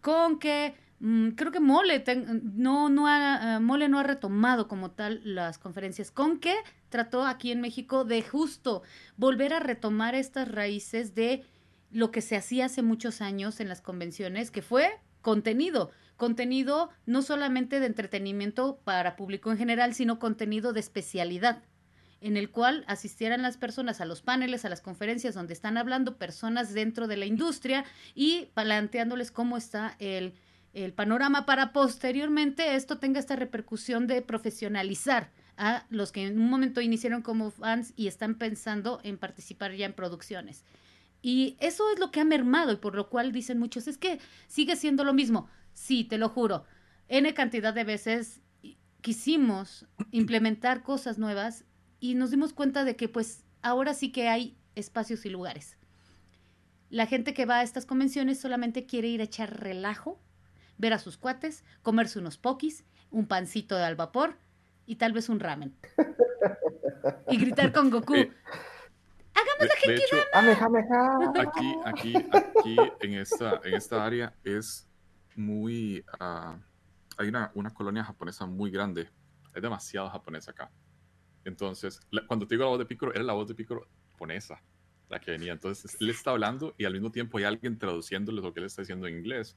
[0.00, 4.68] Con que mm, creo que Mole ten- no, no ha, eh, Mole no ha retomado
[4.68, 6.10] como tal las conferencias.
[6.10, 6.54] Con que
[6.90, 8.82] trató aquí en México de justo
[9.16, 11.44] volver a retomar estas raíces de
[11.94, 14.90] lo que se hacía hace muchos años en las convenciones, que fue
[15.22, 15.92] contenido.
[16.16, 21.62] Contenido no solamente de entretenimiento para público en general, sino contenido de especialidad.
[22.20, 26.16] en el cual asistieran las personas a los paneles, a las conferencias donde están hablando
[26.16, 30.32] personas dentro de la industria y planteándoles cómo está el,
[30.72, 36.48] el panorama para posteriormente esto tenga esta repercusión de profesionalizar a los que en un
[36.48, 40.64] momento iniciaron como fans y están pensando en participar ya en producciones.
[41.26, 44.18] Y eso es lo que ha mermado y por lo cual dicen muchos, es que
[44.46, 45.48] sigue siendo lo mismo.
[45.72, 46.66] Sí, te lo juro.
[47.08, 48.42] N cantidad de veces
[49.00, 51.64] quisimos implementar cosas nuevas
[51.98, 55.78] y nos dimos cuenta de que pues ahora sí que hay espacios y lugares.
[56.90, 60.20] La gente que va a estas convenciones solamente quiere ir a echar relajo,
[60.76, 64.36] ver a sus cuates, comerse unos pokis, un pancito de al vapor
[64.84, 65.74] y tal vez un ramen.
[67.30, 68.14] y gritar con Goku.
[69.86, 70.16] De hecho,
[71.40, 74.88] aquí, aquí, aquí en esta, en esta área es
[75.36, 76.04] muy...
[76.20, 76.58] ah,
[77.16, 79.08] hay una, una colonia japonesa muy grande.
[79.54, 80.70] Hay demasiado japonés acá.
[81.44, 84.60] Entonces, la- cuando te digo la voz de Piccolo, era la voz de Piccolo japonesa
[85.08, 85.52] la que venía.
[85.52, 88.82] Entonces, él está hablando y al mismo tiempo hay alguien traduciéndole lo que él está
[88.82, 89.56] diciendo en inglés.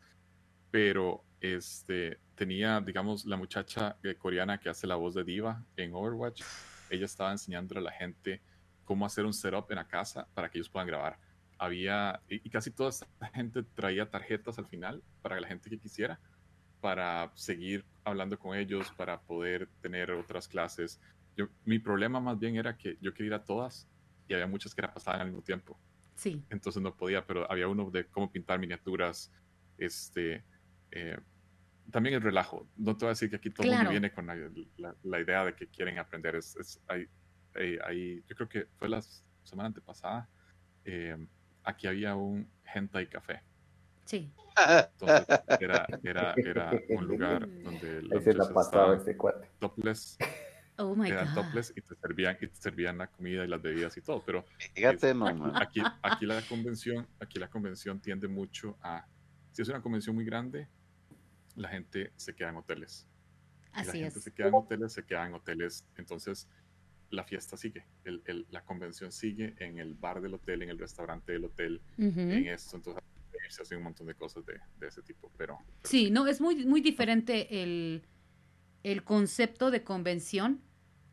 [0.69, 5.93] Pero este, tenía, digamos, la muchacha eh, coreana que hace la voz de Diva en
[5.95, 6.43] Overwatch.
[6.89, 8.41] Ella estaba enseñándole a la gente
[8.87, 11.19] cómo hacer un setup en la casa para que ellos puedan grabar.
[11.59, 15.77] Había, y, y casi toda esta gente traía tarjetas al final para la gente que
[15.77, 16.19] quisiera,
[16.79, 21.01] para seguir hablando con ellos, para poder tener otras clases.
[21.35, 23.87] Yo, mi problema más bien era que yo quería ir a todas
[24.27, 25.77] y había muchas que pasaban al mismo tiempo.
[26.15, 26.41] Sí.
[26.49, 29.31] Entonces no podía, pero había uno de cómo pintar miniaturas,
[29.77, 30.43] este,
[30.91, 31.17] eh,
[31.91, 32.67] también el relajo.
[32.77, 33.83] No te voy a decir que aquí todo el Claro.
[33.83, 34.35] mundo viene con la,
[34.77, 36.35] la- la idea de que quieren aprender.
[36.35, 37.07] Es, es- hay,
[37.57, 39.01] hay- hay- yo creo que fue la
[39.43, 40.27] semana antepasada,
[40.85, 41.17] eh,
[41.63, 43.41] aquí había un hentai café.
[44.05, 44.31] Sí.
[44.57, 45.27] Entonces
[45.61, 49.49] era, era, era un lugar donde Ahí las se la pasaba estaban este cuate.
[49.59, 50.17] topless,
[50.79, 51.43] Oh my eran God.
[51.43, 54.45] topless y te servían, y te servían la comida y las bebidas y todo, pero
[54.75, 55.13] Fíjate
[55.55, 59.05] aquí, aquí la convención, aquí la convención tiende mucho a,
[59.51, 60.67] si es una convención muy grande,
[61.55, 63.07] la gente se queda en hoteles.
[63.73, 64.23] Y la Así gente es.
[64.23, 66.47] se queda en hoteles, se queda en hoteles, entonces
[67.09, 70.77] la fiesta sigue, el- el- la convención sigue en el bar del hotel, en el
[70.79, 73.03] restaurante del hotel, en esto, entonces
[73.49, 76.41] se hacen un montón de cosas de, de ese tipo, pero, pero Sí, no, es
[76.41, 78.03] muy, muy diferente el,
[78.83, 80.61] el concepto de convención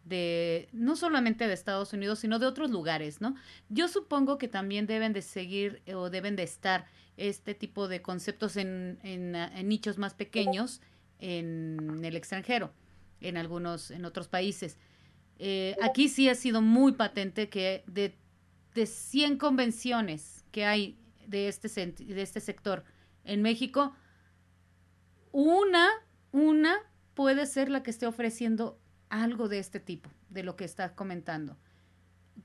[0.04, 3.36] de no solamente de Estados Unidos, sino de otros lugares, ¿no?
[3.68, 8.56] Yo supongo que también deben de seguir o deben de estar este tipo de conceptos
[8.56, 10.82] en, en, en nichos más pequeños
[11.20, 12.72] en el extranjero,
[13.20, 14.76] en algunos, en otros países.
[15.38, 18.16] Eh, aquí sí ha sido muy patente que de,
[18.74, 22.84] de 100 convenciones que hay de este, de este sector
[23.24, 23.94] en México,
[25.32, 25.88] una,
[26.32, 26.76] una
[27.14, 31.56] puede ser la que esté ofreciendo algo de este tipo, de lo que estás comentando,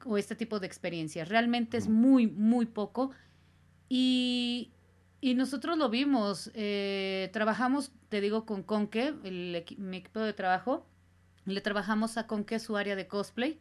[0.06, 1.30] o este tipo de experiencias.
[1.30, 3.12] Realmente es muy, muy poco.
[3.90, 4.72] Y,
[5.22, 10.88] y nosotros lo vimos, eh, trabajamos, te digo, con Conque, el mi equipo de trabajo,
[11.46, 13.60] le trabajamos a Conque su área de cosplay.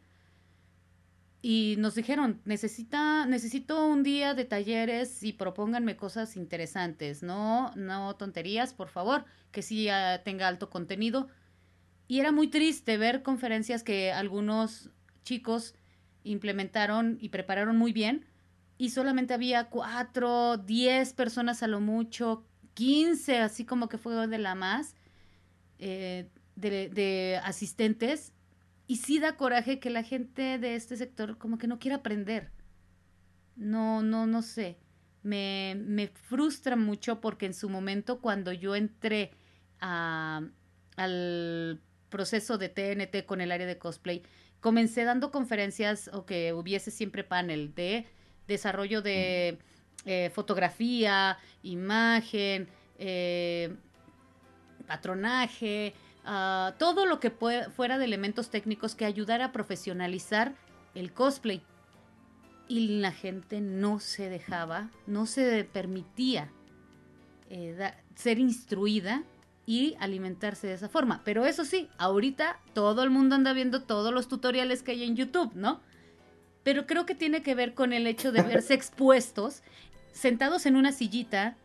[1.41, 8.15] Y nos dijeron, necesita, necesito un día de talleres y propónganme cosas interesantes, no, no
[8.17, 11.29] tonterías, por favor, que sí ah, tenga alto contenido.
[12.09, 14.89] Y era muy triste ver conferencias que algunos
[15.23, 15.75] chicos
[16.23, 18.25] implementaron y prepararon muy bien
[18.79, 24.37] y solamente había cuatro, diez personas a lo mucho, quince, así como que fue de
[24.37, 24.95] la más,
[25.79, 28.33] eh, de, asistentes.
[28.87, 32.51] Y sí da coraje que la gente de este sector como que no quiera aprender.
[33.55, 34.77] No, no, no sé.
[35.21, 39.31] Me, me frustra mucho porque en su momento cuando yo entré
[39.79, 40.41] a,
[40.95, 44.23] al proceso de TNT con el área de cosplay,
[44.59, 48.07] comencé dando conferencias o que hubiese siempre panel de
[48.47, 49.59] desarrollo de
[50.05, 52.67] eh, fotografía, imagen,
[52.97, 53.75] eh,
[54.87, 55.93] patronaje,
[56.31, 60.53] ah, todo lo que fuera de elementos técnicos que ayudara a profesionalizar
[60.95, 61.61] el cosplay.
[62.67, 66.51] Y la gente no se dejaba, no se permitía
[67.49, 69.23] eh, da- ser instruida
[69.65, 71.21] y alimentarse de esa forma.
[71.25, 75.15] Pero eso sí, ahorita todo el mundo anda viendo todos los tutoriales que hay en
[75.15, 75.81] YouTube, ¿no?
[76.63, 79.63] Pero creo que tiene que ver con el hecho de verse expuestos,
[80.11, 81.55] sentados en una sillita,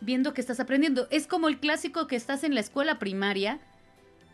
[0.00, 1.08] viendo que estás aprendiendo.
[1.10, 3.58] Es como el clásico que estás en la escuela primaria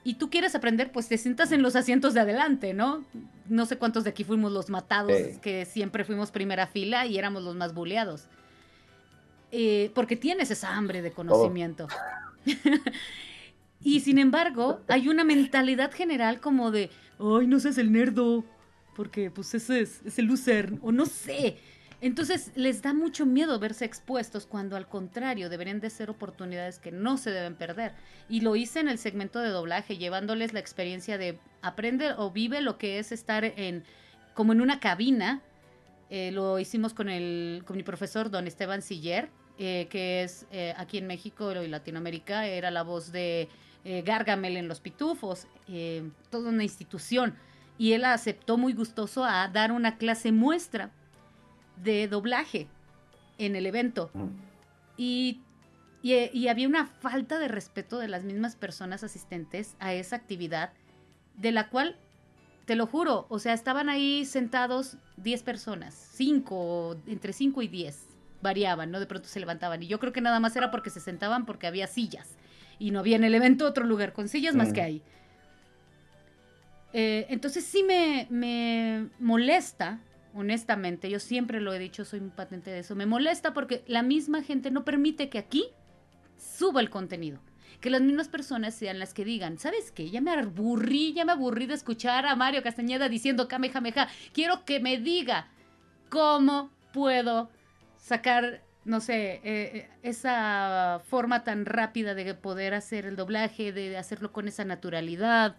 [0.04, 3.04] y tú quieres aprender, pues te sientas en los asientos de adelante, ¿no?
[3.48, 5.38] No sé cuántos de aquí fuimos los matados, Sí.
[5.42, 8.26] que siempre fuimos primera fila y éramos los más buleados.
[9.50, 11.88] Eh, porque tienes esa hambre de conocimiento.
[13.82, 18.44] y sin embargo, hay una mentalidad general como de, ay, no seas el nerdo,
[18.96, 21.58] porque pues ese es, es el loser, o no sé.
[22.00, 26.92] Entonces les da mucho miedo verse expuestos cuando al contrario deberían de ser oportunidades que
[26.92, 27.92] no se deben perder.
[28.28, 32.60] Y lo hice en el segmento de doblaje, llevándoles la experiencia de aprende o vive
[32.60, 33.82] lo que es estar en
[34.34, 35.42] como en una cabina.
[36.10, 40.74] Eh, lo hicimos con, el, con mi profesor don Esteban Siller, eh, que es eh,
[40.76, 43.48] aquí en México y Latinoamérica, era la voz de
[44.04, 45.46] Gargamel en Los Pitufos,
[46.28, 47.34] toda una institución.
[47.78, 50.90] Y él aceptó muy gustoso a dar una clase muestra
[51.82, 52.66] de doblaje
[53.38, 54.10] en el evento.
[54.96, 55.40] Y,
[56.02, 60.72] y, había una falta de respeto de las mismas personas asistentes a esa actividad,
[61.36, 61.96] de la cual,
[62.64, 68.06] te lo juro, o sea, estaban ahí sentados 10 personas, 5, entre 5 y 10,
[68.42, 69.00] variaban, ¿no?
[69.00, 69.82] De pronto se levantaban.
[69.82, 72.36] Y yo creo que nada más era porque se sentaban porque había sillas.
[72.80, 75.02] Y no había en el evento otro lugar con sillas más que ahí.
[76.92, 80.00] Eh, entonces sí me, me molesta
[80.38, 84.02] honestamente, yo siempre lo he dicho, soy un patente de eso, me molesta porque la
[84.02, 85.66] misma gente no permite que aquí
[86.36, 87.40] suba el contenido.
[87.80, 90.10] Que las mismas personas sean las que digan, ¿sabes qué?
[90.10, 94.08] Ya me aburrí, ya me aburrí de escuchar a Mario Castañeda diciendo Kamehameha.
[94.32, 95.48] Quiero que me diga
[96.08, 97.50] cómo puedo
[97.96, 103.96] sacar, no sé, eh, eh, esa forma tan rápida de poder hacer el doblaje, de
[103.96, 105.56] hacerlo con esa naturalidad.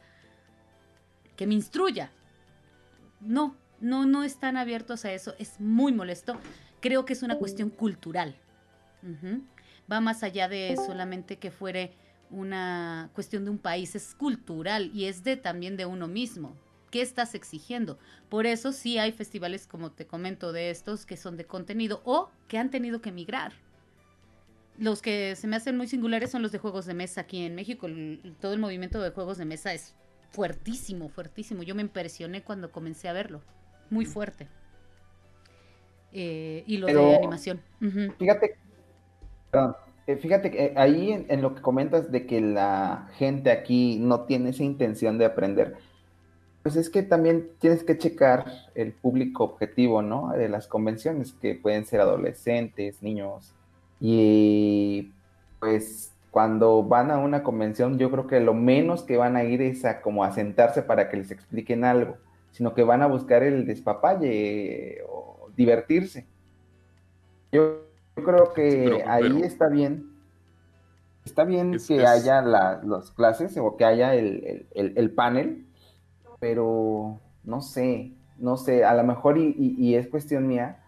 [1.38, 2.12] Que me instruya.
[3.22, 5.34] No, no, no están abiertos a eso.
[5.40, 6.38] Es muy molesto.
[6.80, 8.36] Creo que es una cuestión cultural.
[9.92, 11.94] Va más allá de solamente que fuere
[12.30, 16.56] una cuestión de un país, es cultural y es de también de uno mismo.
[16.92, 17.98] ¿Qué estás exigiendo?
[18.30, 22.30] Por eso sí hay festivales, como te comento, de estos que son de contenido o
[22.48, 23.54] que han tenido que migrar.
[24.78, 27.56] Los que se me hacen muy singulares son los de juegos de mesa aquí en
[27.56, 27.88] México.
[28.40, 29.96] todo el movimiento de juegos de mesa es
[30.32, 31.64] fuertísimo, fuertísimo.
[31.64, 33.42] Yo me impresioné cuando comencé a verlo
[33.90, 34.48] muy fuerte.
[36.12, 37.62] Eh, y lo de animación.
[38.18, 38.56] Fíjate,
[40.08, 44.22] eh, fíjate que eh, ahí en, lo que comentas de que la gente aquí no
[44.22, 45.76] tiene esa intención de aprender,
[46.64, 50.32] pues es que también tienes que checar el público objetivo, ¿no?
[50.32, 53.54] De las convenciones, que pueden ser adolescentes, niños.
[54.00, 55.12] Y
[55.60, 59.62] pues cuando van a una convención, yo creo que lo menos que van a ir
[59.62, 62.18] es a como a sentarse para que les expliquen algo
[62.52, 66.28] sino que van a buscar el despapalle o divertirse.
[67.52, 67.82] Yo,
[68.16, 70.10] creo que ahí está bien.
[71.26, 75.68] Está bien que haya las clases o que haya el, panel,
[76.40, 80.82] pero no sé, no sé, a lo mejor y, es cuestión mía,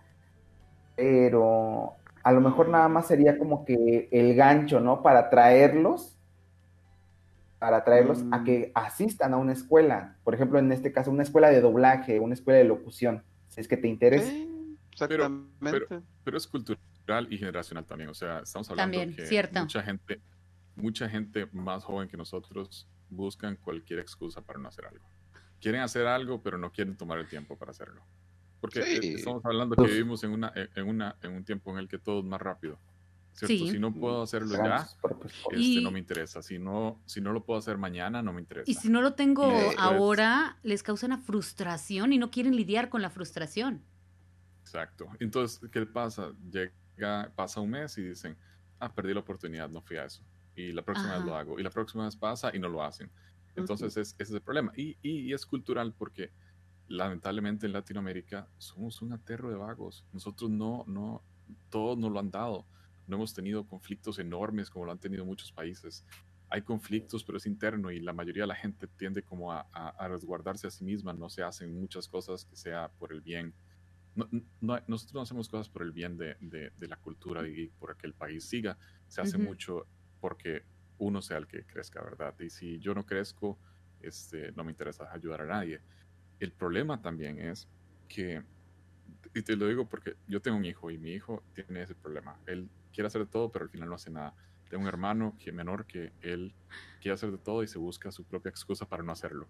[0.95, 1.93] pero
[2.23, 5.03] a lo mejor nada más sería como que el gancho, ¿no?
[5.03, 6.10] Para traerlos
[7.61, 8.43] para traerlos a mm.
[8.43, 10.17] que asistan a una escuela.
[10.23, 13.67] Por ejemplo, en este caso, una escuela de doblaje, una escuela de locución, si es
[13.67, 14.33] que te interesa.
[14.91, 16.01] exactamente.
[16.23, 18.09] Pero, es cultural y generacional también.
[18.09, 20.19] O sea, estamos hablando de que mucha gente,
[20.75, 25.07] mucha gente más joven que nosotros buscan cualquier excusa para no hacer algo.
[25.59, 28.01] Quieren hacer algo, pero no quieren tomar el tiempo para hacerlo.
[28.59, 31.99] Porque estamos hablando que vivimos en, una, en, una, en un tiempo en el que
[31.99, 32.79] todo es más rápido.
[33.33, 34.87] Si no puedo hacerlo ya,
[35.51, 36.41] este, no me interesa.
[36.41, 38.69] Si no, si no lo puedo hacer mañana, no me interesa.
[38.69, 43.01] Y si no lo tengo ahora, les causa una frustración y no quieren lidiar con
[43.01, 43.81] la frustración.
[44.61, 45.07] Exacto.
[45.19, 46.31] Entonces, ¿qué pasa?
[46.51, 48.37] Llega, pasa un mes y dicen,
[48.79, 50.23] ah, perdí la oportunidad, no fui a eso.
[50.55, 51.59] Y la próxima vez lo hago.
[51.59, 53.09] Y la próxima vez pasa y no lo hacen.
[53.55, 54.71] Entonces, ese es el problema.
[54.75, 56.31] Y, y, es cultural porque
[56.87, 60.05] lamentablemente en Latinoamérica somos un aterro de vagos.
[60.13, 61.23] Nosotros no, no,
[61.69, 62.65] todos nos lo han dado
[63.07, 66.05] no hemos tenido conflictos enormes como lo han tenido muchos países.
[66.49, 70.67] Hay conflictos, pero es interno y la mayoría de la gente tiende como a, resguardarse
[70.67, 73.53] a sí misma, no se hacen muchas cosas que sea por el bien.
[74.61, 78.43] nosotros no hacemos cosas por el bien de, la cultura y por que el país
[78.45, 79.87] siga, se hace mucho
[80.19, 80.63] porque
[80.97, 82.35] uno sea el que crezca, ¿verdad?
[82.39, 83.57] Y si yo no crezco,
[84.01, 85.81] este, no me interesa ayudar a nadie.
[86.39, 87.67] El problema también es
[88.07, 88.43] que,
[89.33, 92.39] y te lo digo porque yo tengo un hijo y mi hijo tiene ese problema.
[92.45, 94.35] Él quiere hacer de todo, pero al final no hace nada.
[94.69, 96.53] Tengo un hermano que menor que él
[97.01, 99.47] quiere hacer de todo y se busca su propia excusa para no hacerlo.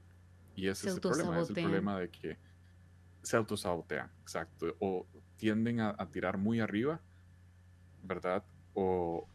[0.55, 2.37] Y ese es el problema, es el problema de que
[3.21, 5.05] se autosabotean, exacto, o
[5.37, 6.99] tienden a, tirar muy arriba,
[8.03, 8.43] ¿verdad?
[8.73, 9.27] O,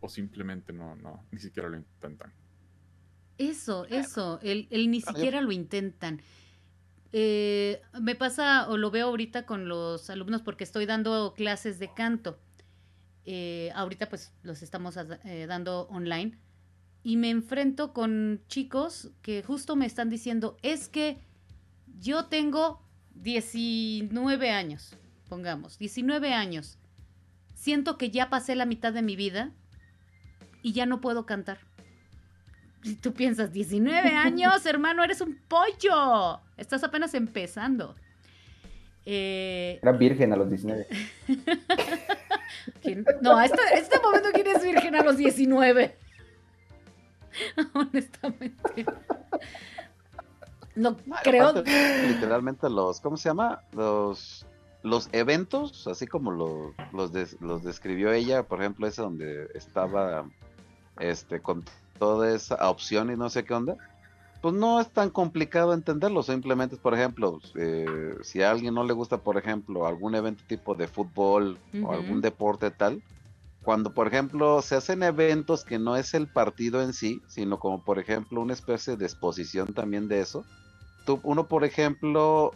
[0.00, 2.32] o simplemente no, no, ni siquiera lo intentan.
[3.38, 6.20] Eso, eso, el, ni siquiera lo intentan.
[7.12, 11.92] Eh, me pasa o lo veo ahorita con los alumnos porque estoy dando clases de
[11.92, 12.38] canto
[13.24, 16.38] eh, ahorita pues los estamos eh, dando online,
[17.02, 21.18] y me enfrento con chicos que justo me están diciendo, es que
[21.98, 22.82] Yo tengo
[23.14, 24.96] 19 años,
[25.28, 26.78] pongamos, 19 años.
[27.54, 29.52] Siento que ya pasé la mitad de mi vida
[30.62, 31.58] y ya no puedo cantar.
[32.82, 36.40] Si tú piensas, 19 años, hermano, eres un pollo.
[36.60, 37.96] Estás apenas empezando.
[39.06, 40.86] Eh, Era virgen a los 19.
[42.82, 43.04] ¿quién?
[43.22, 45.96] No, a este, a este momento, ¿quién es virgen a los 19?
[47.74, 48.84] Honestamente.
[50.74, 51.48] No creo.
[51.48, 53.62] Aparte, literalmente los, ¿cómo se llama?
[53.72, 54.46] Los,
[54.82, 60.24] los eventos, así como lo- los, des- los describió ella, por ejemplo, ese donde estaba
[60.98, 61.64] este con
[61.98, 63.76] toda esa opción y no sé qué onda,
[64.40, 68.84] pues no es tan complicado entenderlo, simplemente es, por ejemplo, eh, si a alguien no
[68.84, 73.02] le gusta, por ejemplo, algún evento tipo de fútbol o algún deporte tal,
[73.62, 77.82] cuando, por ejemplo, se hacen eventos que no es el partido en sí, sino como,
[77.82, 80.44] por ejemplo, una especie de exposición también de eso,
[81.04, 82.52] tú, uno, por ejemplo,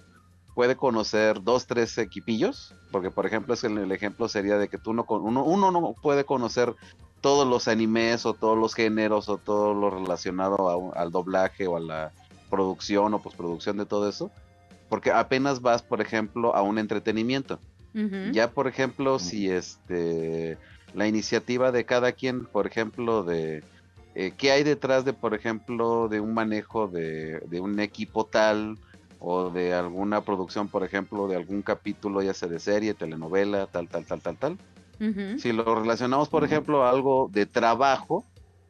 [0.55, 4.79] puede conocer dos, tres equipillos, porque, por ejemplo, es el, el ejemplo sería de que
[4.79, 6.75] tú no, uno, uno no puede conocer
[7.25, 11.67] todos los animes o todos los géneros o todo lo relacionado a un- al doblaje
[11.67, 12.13] o a la
[12.51, 14.31] producción o postproducción de todo eso,
[14.91, 17.59] porque apenas vas, por ejemplo, a un entretenimiento.
[18.35, 20.59] Ya, por ejemplo, si este
[20.93, 23.63] la iniciativa de cada quien, por ejemplo, de
[24.15, 28.77] eh, qué hay detrás de, por ejemplo, de un manejo de, de un equipo tal
[29.19, 33.89] o de alguna producción, por ejemplo, de algún capítulo, ya sea de serie, telenovela, tal,
[33.89, 34.59] tal, tal, tal, tal.
[35.39, 38.25] Si lo relacionamos, por ejemplo, a algo de trabajo,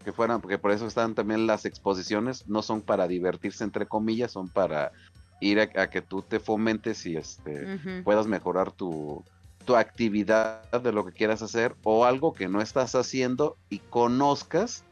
[0.04, 4.32] que fueran, porque por eso están también las exposiciones, no son para divertirse entre comillas,
[4.32, 4.92] son para
[5.40, 9.24] ir a, a que tú te fomentes y este puedas mejorar tu,
[9.64, 14.84] tu actividad de lo que quieras hacer o algo que no estás haciendo y conozcas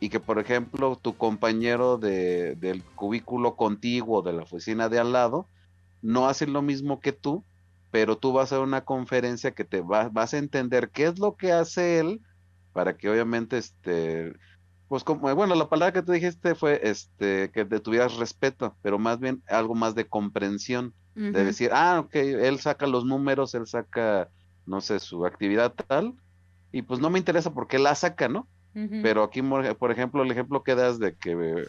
[0.00, 5.12] y que por ejemplo tu compañero de, del cubículo contiguo de la oficina de al
[5.12, 5.46] lado
[6.02, 7.42] no hace lo mismo que tú,
[7.90, 11.36] pero tú vas a una conferencia que te va- vas a entender qué es lo
[11.36, 12.20] que hace él
[12.72, 14.34] para que obviamente este
[14.88, 18.98] pues como bueno la palabra que tú dijiste fue este que te tuvieras respeto pero
[18.98, 20.94] más bien algo más de comprensión
[21.32, 24.30] de decir, ah, ok, él saca los números, él saca,
[24.64, 26.14] no sé, su actividad tal,
[26.72, 28.48] y pues no me interesa porque la saca, ¿no?
[29.00, 31.68] Pero aquí, por ejemplo, el ejemplo que das de que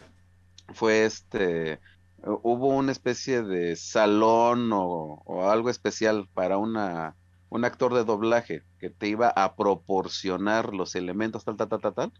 [0.74, 1.80] fue este,
[2.24, 7.16] hubo una especie de salón o, algo especial para una,
[7.48, 11.94] un actor de doblaje que te iba a proporcionar los elementos tal, tal, tal, tal,
[11.94, 12.12] tal.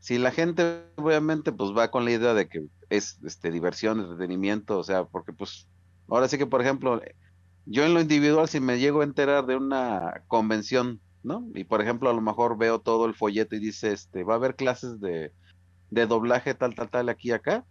[0.00, 4.78] Si la gente obviamente pues va con la idea de que es este diversión, entretenimiento,
[4.78, 5.66] o sea, porque pues
[6.08, 7.00] ahora sí que por ejemplo,
[7.66, 11.46] yo en lo individual si me llego a enterar de una convención, ¿no?
[11.54, 14.36] Y por ejemplo a lo mejor veo todo el folleto y dice, este, va a
[14.36, 15.32] haber clases de,
[15.90, 17.64] de doblaje tal, tal, tal aquí acá.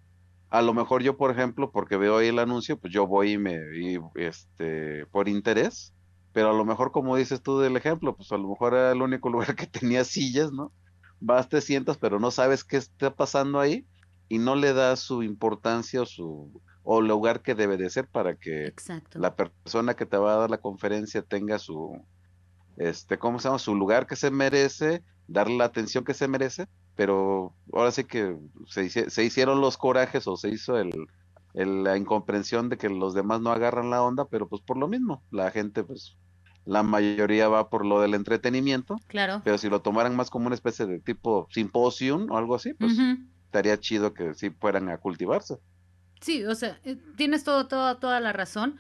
[0.54, 3.38] A lo mejor yo, por ejemplo, porque veo ahí el anuncio, pues yo voy y
[3.40, 5.96] me, y, este, por interés,
[6.32, 9.02] pero a lo mejor como dices tú del ejemplo, pues a lo mejor era el
[9.02, 10.72] único lugar que tenía sillas, ¿no?
[11.20, 13.88] Vas, te sientas, pero no sabes qué está pasando ahí
[14.30, 18.36] y no le das su importancia o su o lugar que debe de ser para
[18.36, 19.18] que Exacto.
[19.18, 22.00] la persona que te va a dar la conferencia tenga su
[22.78, 26.68] este cómo se llama su lugar que se merece darle la atención que se merece
[26.96, 28.38] pero ahora sí que
[28.68, 30.92] se, se hicieron los corajes o se hizo el,
[31.54, 34.88] el- la incomprensión de que los demás no agarran la onda pero pues por lo
[34.88, 36.16] mismo la gente pues
[36.66, 39.42] la mayoría va por lo del entretenimiento Claro.
[39.44, 42.94] pero si lo tomaran más como una especie de tipo simposium o algo así pues
[43.46, 45.56] estaría chido que sí fueran a cultivarse
[46.22, 48.80] Sí, o sea, eh, tienes todo, todo, toda la razón.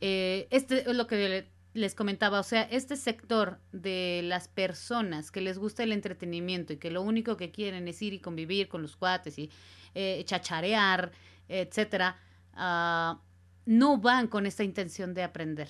[0.00, 5.30] Eh, este es lo que le- les comentaba, o sea, este sector de las personas
[5.30, 8.68] que les gusta el entretenimiento y que lo único que quieren es ir y convivir
[8.68, 9.50] con los cuates y
[9.94, 11.12] eh, chacharear,
[11.48, 12.16] etcétera,
[12.54, 13.20] ah,
[13.66, 15.68] no van con esta intención de aprender.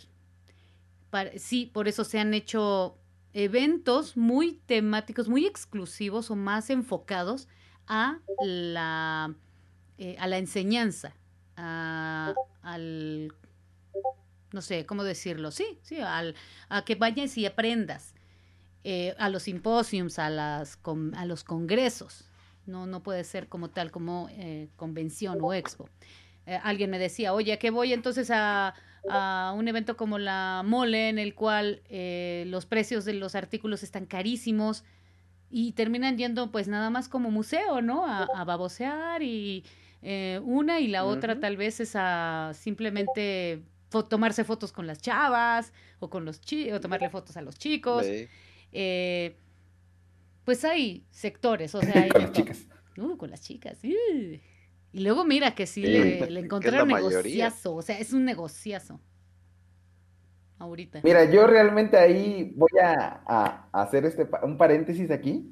[1.39, 2.99] Sí, por eso se han hecho
[3.33, 7.49] eventos muy temáticos, muy exclusivos o más enfocados
[7.87, 9.33] a la
[9.99, 11.15] eh, a la enseñanza,
[11.57, 13.33] a- al,
[14.55, 15.51] no sé, ¿cómo decirlo?
[15.51, 16.35] Sí, sí, al,
[16.69, 18.15] a que vayas y aprendas,
[18.85, 20.79] eh, a los simposiums, a, las,
[21.17, 22.31] a los congresos.
[22.67, 25.91] No, no puede ser como tal, como eh, convención o expo.
[26.47, 28.75] Eh, alguien me decía, oye, ¿a qué voy entonces a,
[29.11, 31.83] a un evento como la mole en el cual
[32.47, 34.85] los precios de los artículos están carísimos?
[35.57, 38.05] y terminan yendo pues nada más como museo, ¿no?
[38.05, 39.63] A, a babosear y
[40.43, 45.73] una y la otra tal vez es a simplemente fo- tomarse fotos con las chavas
[46.01, 48.07] o con los chi o tomarle fotos a los chicos.
[48.73, 49.37] Eh,
[50.45, 52.67] pues hay sectores, o sea, hay Con las chicas.
[52.97, 53.79] Uh, con las chicas.
[53.85, 53.89] uh.
[54.93, 57.75] Y luego mira que sí, Sí, le, le encontraron negociazo.
[57.75, 59.01] O sea, es un negociazo.
[60.59, 61.01] Ahorita.
[61.03, 65.51] Mira, yo realmente ahí voy a, a- hacer este un paréntesis aquí,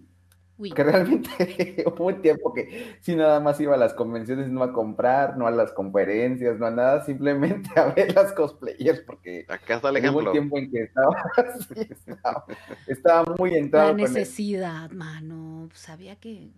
[0.63, 0.71] Uy.
[0.71, 4.73] que realmente hubo un tiempo que sí nada más iba a las convenciones, no a
[4.73, 9.75] comprar, no a las conferencias, no a nada, simplemente a ver las cosplayers, porque Acá
[9.77, 10.33] está el hubo un ejemplo.
[10.33, 11.17] tiempo en que estaba,
[11.75, 12.45] sí, estaba,
[12.87, 15.69] estaba muy La entrado con el- necesidad, mano.
[15.75, 16.51] Sabía que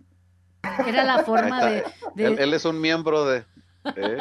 [0.87, 1.83] era la forma de,
[2.15, 3.43] de- Él, él es un miembro de...
[3.95, 4.17] ¿eh?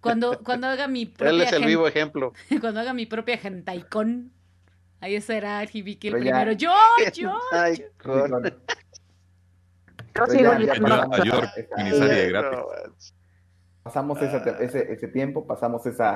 [0.00, 2.32] cuando cuando haga mi propia Él es el gen- vivo ejemplo.
[2.60, 4.32] cuando haga mi propia gentaicon.
[5.00, 6.52] Ahí será el Hibiki el Pero ya- primero.
[6.52, 6.72] Yo,
[7.14, 7.38] yo.
[7.52, 7.84] Ay,
[10.14, 13.14] Yo sigo ya- ya York, esa- miniserie gratis.
[13.82, 16.14] pasamos esa te- ese, ese tiempo, pasamos esa,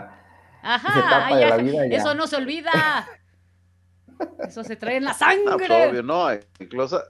[0.63, 1.87] esa Ajá, etapa ay, de la vida.
[1.87, 1.97] ya.
[1.99, 3.09] eso no se olvida.
[4.47, 5.13] Eso se trae en la
[5.45, 5.89] No, pues, sangre.
[5.91, 6.27] obvio, no,
[6.59, 7.01] incluso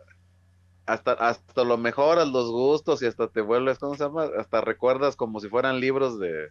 [0.87, 4.29] hasta, hasta lo mejoras los gustos y hasta te vuelves, ¿cómo se llama?
[4.39, 6.49] Hasta recuerdas como si fueran libros de,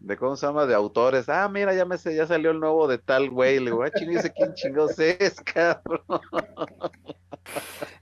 [0.00, 0.66] de ¿cómo se llama?
[0.66, 1.28] De autores.
[1.28, 3.58] Ah, mira, ya me sé, ya salió el nuevo de tal güey.
[3.60, 6.02] Le digo, ah, chingue, ese quién chingados es, cabrón.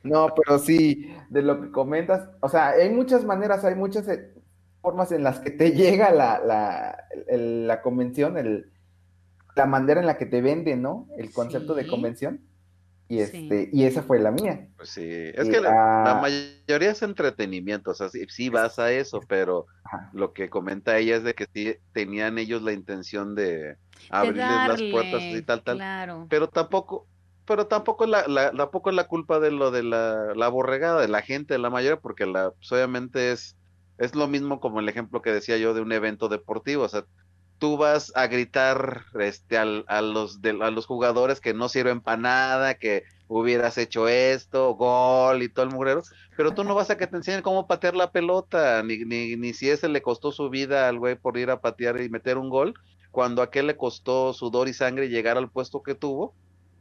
[0.03, 4.33] No, pero sí, de lo que comentas, o sea, hay muchas maneras, hay muchas eh,
[4.81, 8.73] formas en las que te llega la, la, el- la convención, el,
[9.57, 11.09] la manera en la que te venden, ¿no?
[11.19, 12.48] El concepto de convención.
[13.09, 13.49] Y Sí.
[13.49, 14.69] este, y esa fue la mía.
[14.77, 18.49] Pues sí, es Y, que la, la ah, mayoría es entretenimiento, o sea, sí, sí
[18.49, 20.13] vas a eso, pero Ajá.
[20.13, 23.77] lo que comenta ella es de que sí tenían ellos la intención de
[24.09, 25.79] De abrirles las puertas y tal, tal.
[25.79, 26.29] Claro.
[26.29, 27.09] pero tampoco,
[27.45, 31.01] pero tampoco es la, la- tampoco es la culpa de lo de la, la borregada
[31.01, 33.57] de la gente, de la mayoría, porque la, pues, obviamente es,
[33.99, 37.05] es lo mismo como el ejemplo que decía yo de un evento deportivo, o sea,
[37.59, 42.01] tú vas a gritar este al, a los de, a los jugadores que no sirven
[42.01, 46.03] para nada, que hubieras hecho esto, gol y todo el mugrero,
[46.37, 49.53] pero tú no vas a que te enseñen cómo patear la pelota, ni, ni, ni
[49.53, 52.49] si ese le costó su vida al güey por ir a patear y meter un
[52.49, 52.75] gol,
[53.11, 56.35] cuando a aquel le costó sudor y sangre llegar al puesto que tuvo,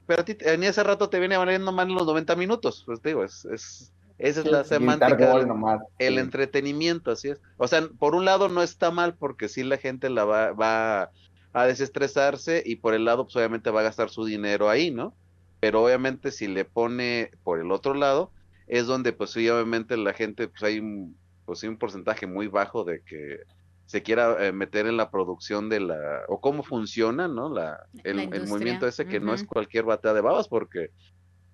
[0.06, 3.24] pero a ti en ese rato te viene valiendo mal los 90 minutos, pues digo,
[3.24, 6.20] es, es, esa es la semántica gol del- nomás, el sí.
[6.20, 7.42] entretenimiento, así es.
[7.58, 11.12] O sea, por un lado no está mal porque sí la gente la va, va
[11.54, 15.18] a desestresarse y por el lado pues obviamente va a gastar su dinero ahí, ¿no?
[15.60, 18.34] Pero obviamente si le pone por el otro lado
[18.68, 22.48] es donde pues sí obviamente la gente pues hay un, pues sí un porcentaje muy
[22.48, 23.40] bajo de que
[23.86, 27.50] se quiera eh, meter en la producción de la o cómo funciona, ¿no?
[27.54, 30.90] La el, La el industria, movimiento ese que no es cualquier batea de babas porque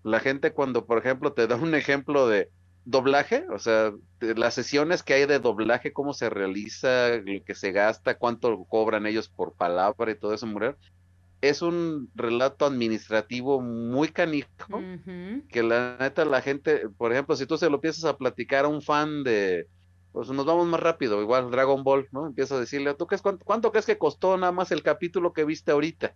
[0.03, 2.49] la gente cuando, por ejemplo, te da un ejemplo de
[2.85, 7.55] doblaje, o sea, de las sesiones que hay de doblaje, cómo se realiza, lo que
[7.55, 10.75] se gasta, cuánto cobran ellos por palabra y todo eso, mujer,
[11.41, 14.47] es un relato administrativo muy canijo,
[15.49, 18.69] que la neta la gente, por ejemplo, si tú se lo empiezas a platicar a
[18.69, 19.67] un fan de,
[20.11, 22.27] pues nos vamos más rápido, igual Dragon Ball, ¿no?
[22.27, 25.45] Empieza a decirle, ¿tú crees cuánto, cuánto crees que costó nada más el capítulo que
[25.45, 26.13] viste ahorita?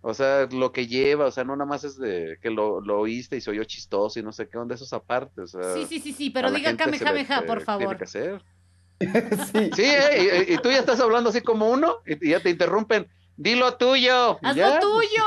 [0.00, 3.00] O sea, lo que lleva, o sea, no nada más es de que lo, lo
[3.00, 5.86] oíste y se oyó chistoso y no sé qué onda, esos aparte, o sea, Sí,
[5.88, 7.96] sí, sí, sí, pero diga Kamehameha, por favor.
[7.96, 8.42] Tiene que hacer.
[9.00, 9.70] Sí.
[9.76, 12.50] Sí, eh, y, y tú ya estás hablando así como uno y, y ya te
[12.50, 13.06] interrumpen.
[13.38, 14.36] Dilo tuyo.
[14.42, 14.74] ¡Haz ¿ya?
[14.74, 15.24] lo tuyo!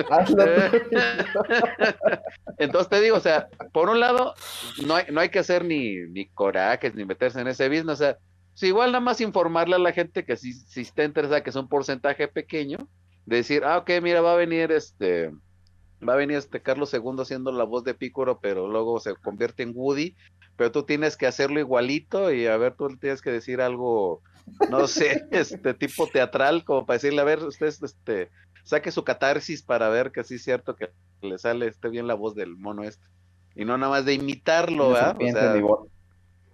[0.10, 0.96] Hazlo tú.
[2.58, 4.34] Entonces te digo, o sea, por un lado,
[4.84, 7.92] no hay, no hay que hacer ni, ni corajes ni meterse en ese business.
[7.92, 8.18] O sea,
[8.50, 11.56] pues igual nada más informarle a la gente que si, si está interesada, que es
[11.56, 12.78] un porcentaje pequeño,
[13.26, 15.32] de decir, ah, ok, mira, va a venir este,
[16.06, 19.62] va a venir este Carlos II haciendo la voz de Pícoro, pero luego se convierte
[19.62, 20.16] en Woody,
[20.56, 24.22] pero tú tienes que hacerlo igualito y a ver, tú tienes que decir algo,
[24.70, 28.30] no sé, este tipo teatral, como para decirle, a ver, usted, este,
[28.64, 30.90] saque su catarsis para ver que sí es cierto que
[31.22, 33.04] le sale esté bien la voz del mono este.
[33.54, 35.16] Y no nada más de imitarlo, ¿verdad?
[35.20, 35.54] O sea.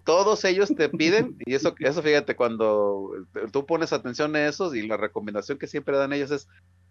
[0.07, 3.11] Todos ellos te piden, y eso, eso fíjate, cuando
[3.50, 6.48] tú pones atención a esos, y la recomendación que siempre dan ellos es,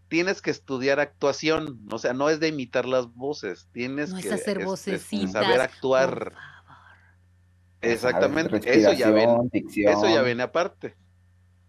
[0.09, 4.25] tienes que estudiar actuación, o sea, no es de imitar las voces, tienes No es
[4.25, 5.31] que hacer vocecitas.
[5.31, 6.09] saber actuar.
[6.09, 6.55] por favor.
[7.81, 10.97] Exactamente, eso ya ven, eso ya viene aparte.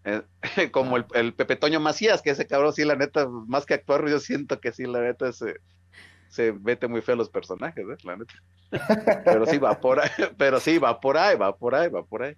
[0.03, 0.21] Eh,
[0.71, 4.05] como el, el Pepe Toño Macías, que ese cabrón sí, la neta, más que actuar,
[4.09, 5.61] yo siento que sí, la neta, se,
[6.29, 7.97] se mete muy feo los personajes, ¿eh?
[8.03, 8.33] la neta.
[9.25, 12.23] Pero sí va por ahí, pero sí va por ahí, va por ahí, va por
[12.23, 12.35] ahí.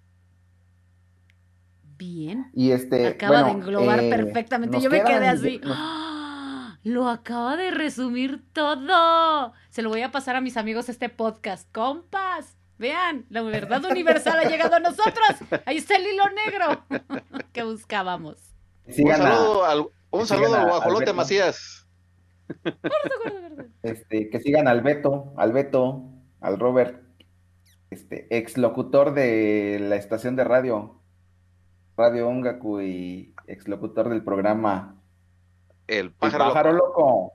[1.96, 2.50] Bien.
[2.54, 4.80] Y este, Acaba de englobar eh, perfectamente.
[4.80, 5.58] Yo me quedan- quedé así.
[5.62, 6.78] nos- ¡Ah!
[6.82, 9.52] Lo acaba de resumir todo.
[9.68, 11.70] Se lo voy a pasar a mis amigos este podcast.
[11.72, 15.28] Compas, vean, la verdad universal ha llegado a nosotros.
[15.66, 16.84] Ahí está el hilo negro
[17.52, 18.38] que buscábamos.
[18.86, 20.80] Un saludo al, un saludo al a
[23.82, 26.04] este, que sigan al Beto, al Beto,
[26.40, 27.02] al Robert,
[27.90, 31.00] este, ex locutor de la estación de radio,
[31.96, 34.96] Radio Ongaku y ex locutor del programa
[35.86, 37.00] El El pájaro, loco.
[37.00, 37.32] Loco.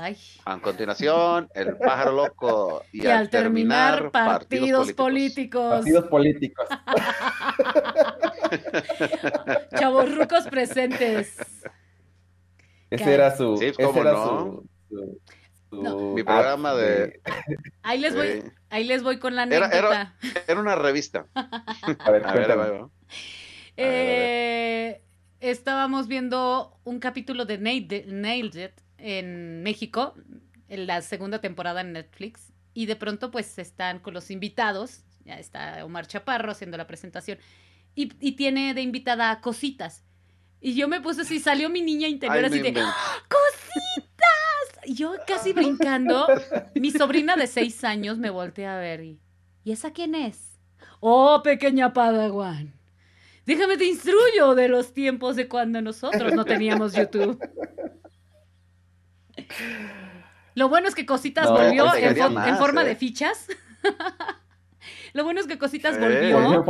[0.00, 0.16] Ay.
[0.44, 2.82] A continuación, el pájaro loco.
[2.92, 5.80] Y, Y, al terminar, partidos, políticos.
[5.80, 6.66] Partidos políticos.
[9.78, 11.36] Chavos rucos presentes.
[12.94, 13.56] Ese era su.
[13.56, 14.26] Sí, ese cómo era no.
[14.26, 15.20] su, su-
[15.70, 15.96] su No.
[16.14, 17.20] Mi programa de-
[17.82, 18.42] Ahí les voy, Sí.
[18.70, 19.76] ahí les voy con la anécdota.
[19.78, 20.16] era-
[20.46, 21.26] Era una revista.
[21.34, 22.82] A ver, A ver, a ver.
[23.76, 25.02] Eh,
[25.40, 30.14] estábamos viendo un capítulo de Nailed Nailed It en México,
[30.68, 35.38] en la segunda temporada en Netflix, y de pronto pues están con los invitados, ya
[35.38, 37.38] está Omar Chaparro haciendo la presentación,
[37.94, 40.04] y, y tiene de invitada a Cositas.
[40.64, 42.94] Y yo me puse así, salió mi niña interior Ay, así de, inventes.
[43.28, 44.84] ¡Cositas!
[44.84, 46.28] Y yo casi brincando,
[46.76, 49.20] mi sobrina de seis años me voltea a ver y,
[49.64, 50.60] ¿y esa quién es?
[51.00, 52.72] Oh, pequeña Padawan.
[53.44, 57.40] Déjame te instruyo de los tiempos de cuando nosotros no teníamos YouTube.
[60.54, 62.86] Lo bueno es que Cositas No, volvió en, forma ¿eh?
[62.86, 63.48] de fichas.
[65.12, 65.98] Lo bueno es que Cositas.
[65.98, 66.64] Volvió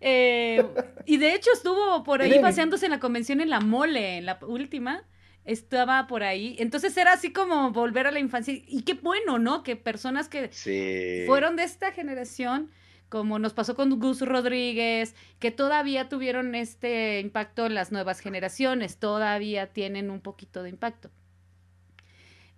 [0.00, 0.64] eh,
[1.04, 4.38] y de hecho estuvo por ahí paseándose en la convención en la mole, en la
[4.46, 5.04] última.
[5.44, 6.56] Estaba por ahí.
[6.58, 8.54] Entonces era así como volver a la infancia.
[8.66, 9.62] Y qué bueno, ¿no?
[9.62, 11.24] Que personas que Sí.
[11.26, 12.70] fueron de esta generación,
[13.10, 18.98] como nos pasó con Gus Rodríguez, que todavía tuvieron este impacto en las nuevas generaciones,
[18.98, 21.10] todavía tienen un poquito de impacto.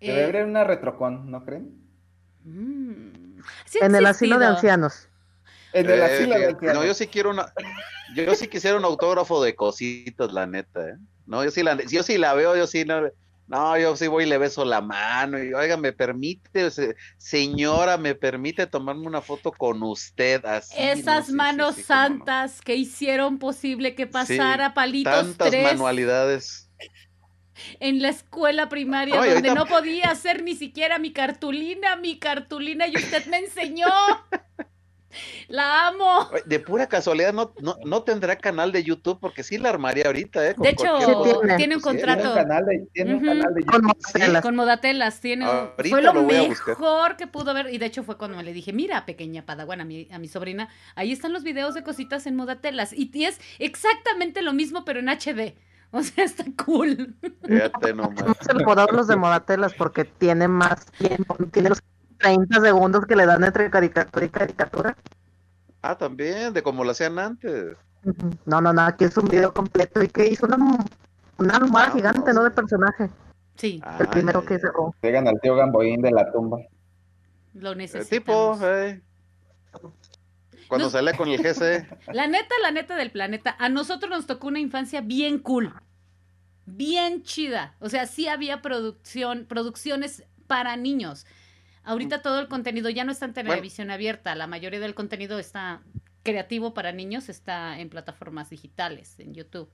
[0.01, 1.86] Debe Eh, haber una retrocon, ¿no creen?
[2.47, 5.09] Mm, sí En el asilo de ancianos.
[5.73, 6.77] En el Eh, asilo de ancianos.
[6.77, 7.53] No, yo sí quiero una.
[8.15, 10.95] Yo sí quisiera un autógrafo de cositas, la neta, ¿eh?
[11.27, 13.03] No, yo sí la, yo sí la veo, yo sí no.
[13.49, 17.97] No, yo sí voy y le beso la mano y, oiga, me permite, se- señora,
[17.97, 20.75] me permite tomarme una foto con usted así.
[20.77, 20.83] ¿no?
[20.83, 21.87] Esas Sí, sí, manos sí, no.
[21.87, 26.69] santas que hicieron posible que pasara palitos Tantas 3 manualidades.
[27.81, 32.87] En la escuela primaria donde ahorita- no podía hacer ni siquiera mi cartulina, mi cartulina
[32.89, 33.87] y usted me enseñó.
[35.49, 36.29] La amo.
[36.45, 40.47] De pura casualidad, no, no, no tendrá canal de YouTube porque sí la armaría ahorita,
[40.47, 40.55] ¿eh?
[40.55, 40.99] Con De hecho,
[41.41, 41.57] tiene.
[41.57, 42.35] tiene un contrato.
[42.35, 44.43] canal de, tiene un canal de Con YouTube.
[44.43, 48.43] Con Modatelas tiene un- fue lo, mejor que pudo haber y de hecho fue cuando
[48.43, 51.83] le dije mira pequeña padawan a mi, a mi sobrina ahí están los videos de
[51.83, 55.55] cositas en Modatelas y y es exactamente lo mismo pero en HD
[55.93, 57.15] o sea está cool
[57.45, 58.25] Fíjate nomás.
[58.77, 61.83] Dar los de Modatelas porque tiene más tiempo, tiene los
[62.19, 64.97] 30 segundos que le dan entre caricatura y caricatura.
[65.83, 67.77] Ah, también, de como lo hacían antes.
[68.45, 70.57] No, no, no, aquí es un video completo y que hizo una,
[71.39, 72.45] una almohada Ah, gigante, no.
[72.45, 73.11] De personaje.
[73.57, 74.95] sí El Ah, primero ya, que cerró.
[75.01, 76.59] Pegan al tío Gamboín de la tumba.
[77.55, 79.03] lo Eh, necesitamos tipo, eh.
[80.69, 80.91] Cuando No.
[80.91, 81.87] salía con el GC.
[82.13, 85.73] la neta la neta del planeta a nosotros nos tocó una infancia bien cool
[86.67, 87.77] bien chida.
[87.81, 91.27] O sea sí había producción producciones para niños.
[91.85, 95.83] Ahorita todo el contenido ya no está en televisión abierta la mayoría del contenido está
[96.25, 99.71] creativo para niños está en plataformas digitales en YouTube.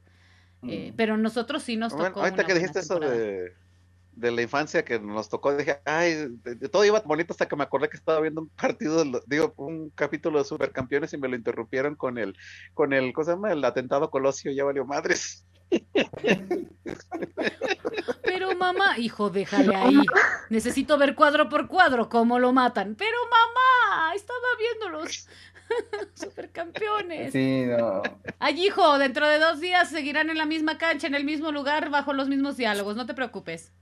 [0.68, 3.55] Eh, pero nosotros sí nos tocó Bueno, ahorita una que dijiste eso de,
[4.12, 7.56] de la infancia que nos tocó, dije, ay, de- de todo iba bonito hasta que
[7.56, 11.36] me acordé que estaba viendo un partido, digo, un capítulo de Supercampeones y me lo
[11.36, 12.36] interrumpieron con el,
[12.74, 13.52] con el, ¿cómo se llama?
[13.52, 15.46] El atentado Colosio, ya valió madres.
[18.22, 19.98] Pero mamá, hijo, déjale ahí.
[20.50, 22.94] Necesito ver cuadro por cuadro cómo lo matan.
[22.94, 25.28] Pero mamá, estaba viendo los
[26.14, 27.32] supercampeones.
[27.32, 28.02] Sí, no.
[28.38, 31.90] Ay, hijo, dentro de dos días seguirán en la misma cancha, en el mismo lugar,
[31.90, 32.96] bajo los mismos diálogos.
[32.96, 33.72] No te preocupes.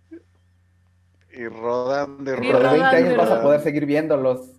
[1.32, 2.78] Y rodando y Y Por rodando.
[2.90, 3.42] 20 años vas a rodando.
[3.44, 4.50] poder seguir viéndolos.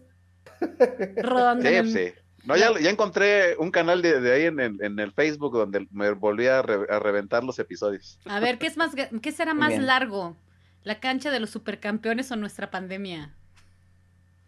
[1.17, 1.67] Rodando.
[1.67, 2.13] en Sí, sí.
[2.45, 5.88] No, ya, ya encontré un canal de, de ahí en el, en el Facebook donde
[5.91, 8.19] me volví a, re- a reventar los episodios.
[8.26, 8.91] A ver, ¿qué es más,
[9.22, 9.86] qué será más bien.
[9.86, 10.36] largo?
[10.84, 13.36] ¿La cancha de los supercampeones o nuestra pandemia?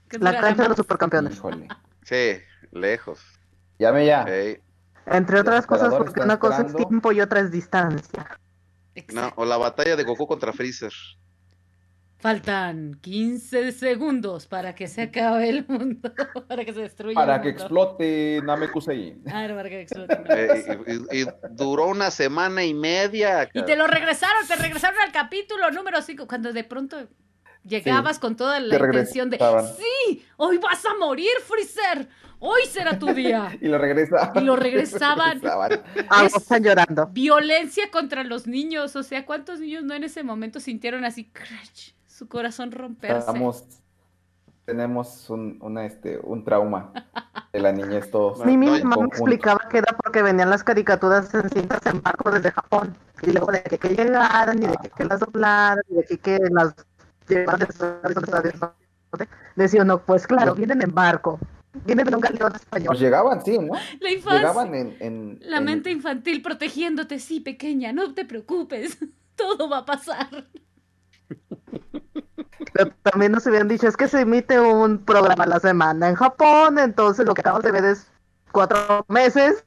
[0.10, 1.36] ¿Qué La cancha de los supercampeones.
[1.36, 1.68] Híjole.
[2.06, 2.40] Sí,
[2.72, 3.22] lejos.
[3.80, 4.26] Llame ya.
[5.06, 8.28] Entre otras cosas, porque una cosa es tiempo y otra es distancia.
[9.14, 10.94] No, o la batalla de Goku contra Freezer.
[12.20, 16.14] Faltan 15 segundos para que se acabe el mundo,
[16.48, 17.64] para que se destruya Para el que mundo.
[17.64, 19.22] explote Namekusei.
[19.28, 20.24] Ah, para que explote.
[20.30, 20.78] Eh,
[21.12, 23.50] y, y- y duró una semana y media.
[23.54, 27.10] Y te lo regresaron, te regresaron al capítulo número 5, cuando de pronto
[27.64, 29.66] llegabas con toda la te intención de, regresaban.
[29.76, 32.08] sí, hoy vas a morir, Freezer,
[32.40, 33.52] hoy será tu día.
[33.62, 34.32] Y lo regresa.
[34.36, 35.42] Y lo regresaban.
[36.10, 37.08] Ah, Es- están llorando.
[37.08, 41.92] Violencia contra los niños, o sea, ¿cuántos niños no en ese momento sintieron así, crash,
[42.08, 43.20] su corazón romperse?
[43.20, 43.64] Estamos,
[44.66, 46.92] tenemos un, una, este, un trauma
[47.52, 48.46] de la niñez todos.
[48.46, 52.52] Mi mamá me explicaba que era porque venían las caricaturas en cintas en barco desde
[52.52, 52.96] Japón.
[53.22, 56.18] Y luego de que, que llegaran, y de que, que las doblaran, y de que,
[56.18, 56.74] que las
[59.56, 61.40] Decía uno, pues claro, vienen en barco.
[61.86, 62.88] Vienen en un galeón español.
[62.90, 63.74] Pues llegaban, sí, ¿no?
[64.00, 64.38] La infancia.
[64.40, 64.96] Llegaban en...
[65.00, 68.98] en- La en- mente infantil protegiéndote, sí, pequeña, no te preocupes,
[69.36, 70.28] todo va a pasar.
[72.74, 76.16] Pero también nos habían dicho, es que se emite un programa a la semana en
[76.16, 78.08] Japón, entonces lo que acabamos de ver es
[78.52, 79.64] cuatro meses.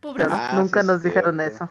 [0.00, 0.24] Pobre.
[0.24, 1.68] Pero Ah, nunca sí, nos dijeron eso.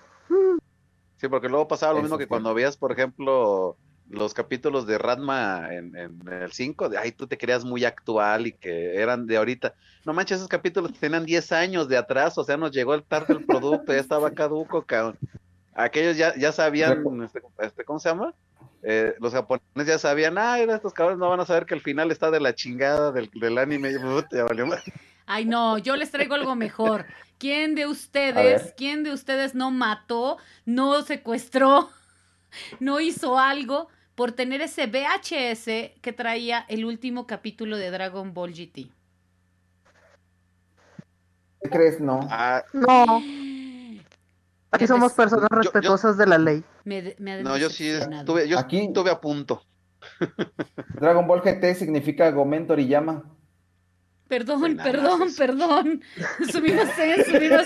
[1.19, 3.75] Sí, porque luego pasaba lo mismo que cuando veías, por ejemplo,
[4.09, 8.47] los capítulos de Radma en, en el 5, de ay, tú te creías muy actual
[8.47, 9.75] y que eran de ahorita.
[10.05, 13.33] No manches, esos capítulos tenían 10 años de atrás, o sea, nos llegó el tarde
[13.33, 15.17] el producto, ya estaba caduco, cabrón.
[15.73, 18.33] Aquellos ya, ya sabían, este, este, ¿cómo se llama?
[18.81, 22.11] Eh, los japoneses ya sabían, ay, estos cabrones no van a saber que el final
[22.11, 23.91] está de la chingada del, del anime.
[24.31, 24.67] Ya valió.
[25.25, 27.05] Ay, no, yo les traigo algo mejor.
[27.39, 31.89] ¿Quién de ustedes, quién de ustedes no mató, no secuestró,
[32.79, 38.51] no hizo algo por tener ese VHS que traía el último capítulo de Dragon Ball
[38.53, 38.91] GT?
[41.61, 41.99] ¿Qué crees?
[41.99, 42.19] No.
[42.29, 43.21] Ah, No,
[44.71, 46.63] aquí te- somos personas yo- yo- respetuosas de la ley.
[46.83, 49.63] Me, me no, yo sí estuve, yo Aquí- estuve a punto.
[50.95, 53.23] Dragon Ball GT significa Gomen Toriyama.
[54.29, 56.03] Perdón, perdón, perdón.
[56.51, 56.87] Subimos
[57.25, 57.65] subimos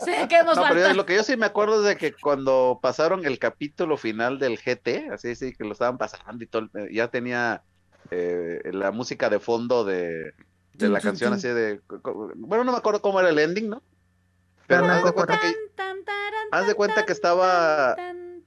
[0.00, 2.78] Sé que hemos No, pero lo que yo sí me acuerdo es de que cuando
[2.82, 6.90] pasaron el capítulo final del GT, así sí, que lo estaban pasando y todo, el-
[6.94, 7.62] ya tenía
[8.10, 10.32] eh, la música de fondo de,
[10.72, 11.80] de la canción así de...
[12.36, 13.82] Bueno, no me acuerdo cómo era el ending, ¿no?
[14.66, 15.54] Pero haz de cuenta que,
[16.52, 17.96] haz de cuenta que estaba,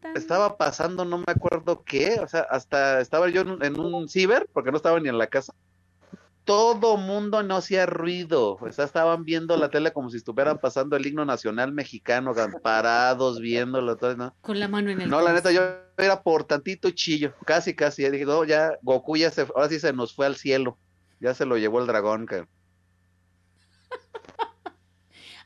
[0.01, 3.79] tan, estaba pasando, no me acuerdo qué, o sea, hasta estaba yo en, un- en
[3.79, 5.53] un ciber, porque no estaba ni en la casa.
[6.43, 10.95] Todo mundo no hacía ruido, o sea, estaban viendo la tele como si estuvieran pasando
[10.97, 12.33] el himno nacional mexicano,
[12.63, 14.35] parados viéndolo, todo, ¿no?
[14.41, 15.61] Con la mano en el No, la neta, yo
[15.97, 18.01] era por tantito chillo, casi, casi.
[18.01, 20.79] Ya dije, no, ya Goku ya se, ahora sí se nos fue al cielo.
[21.19, 22.49] Ya se lo llevó el dragón, cabrón.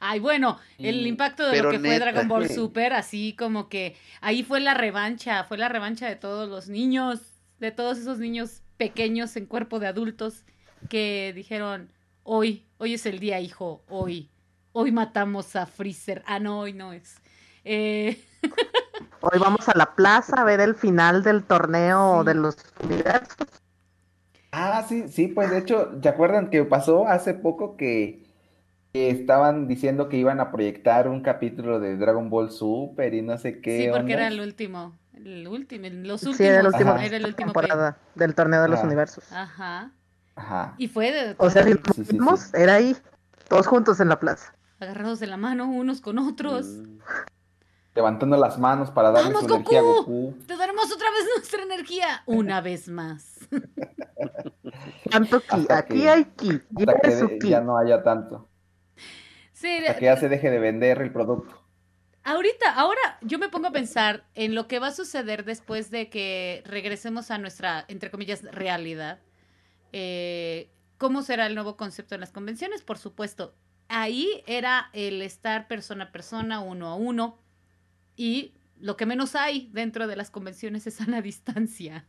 [0.07, 1.99] Ay, bueno, el Y- impacto de pero lo que fue.
[1.99, 2.49] Dragon Ball.
[2.49, 7.21] Super, así como que ahí fue la revancha, fue la revancha de todos los niños,
[7.59, 10.43] de todos esos niños pequeños en cuerpo de adultos
[10.89, 11.89] que dijeron,
[12.23, 14.29] hoy, hoy es el día, hijo, hoy,
[14.73, 16.21] hoy matamos a Freezer.
[16.27, 17.15] Ah, no, hoy no es.
[17.63, 18.21] Eh,
[19.21, 22.27] Hoy vamos a la plaza a ver el final del torneo Sí.
[22.27, 23.47] de los universos.
[24.51, 28.23] Ah, sí, sí, pues de hecho, ¿te acuerdan que pasó hace poco que,
[28.95, 33.37] que estaban diciendo que iban a proyectar un capítulo de Dragon Ball Super y no
[33.37, 36.91] sé qué sí, porque era el último, el último, los Sí, últimos, era el último
[36.93, 37.05] Ajá.
[37.05, 38.87] era el último temporada del torneo de los Ajá.
[38.87, 39.29] universos.
[39.33, 39.91] Ajá.
[40.37, 40.75] Ajá.
[40.77, 42.51] Y fue de O sea, si Sí, sí, sí.
[42.53, 42.95] era ahí,
[43.49, 44.55] todos juntos en la plaza.
[44.79, 46.65] agarrados de la mano unos con otros.
[46.65, 46.99] Mm.
[47.95, 50.01] Levantando las manos para darle ¡Vamos, su energía a Goku!
[50.31, 50.45] Goku.
[50.47, 52.07] Te daremos otra vez nuestra energía.
[52.27, 53.39] Una vez más.
[55.11, 57.49] Tanto ki, Hasta aquí que- hay ki, Hasta lleve que su de- ki.
[57.49, 58.47] ya no haya tanto.
[59.55, 61.63] Sí, Hasta que ya se deje de vender el producto.
[62.23, 66.09] ahorita, ahora yo me pongo a pensar en lo que va a suceder después de
[66.09, 69.19] que regresemos a nuestra, entre comillas, realidad.
[69.93, 72.81] Eh, ¿Cómo será el nuevo concepto en las convenciones?
[72.83, 73.55] Por supuesto,
[73.87, 77.37] ahí era el estar persona a persona, uno a uno,
[78.17, 82.05] y lo que menos hay dentro de las convenciones es a distancia.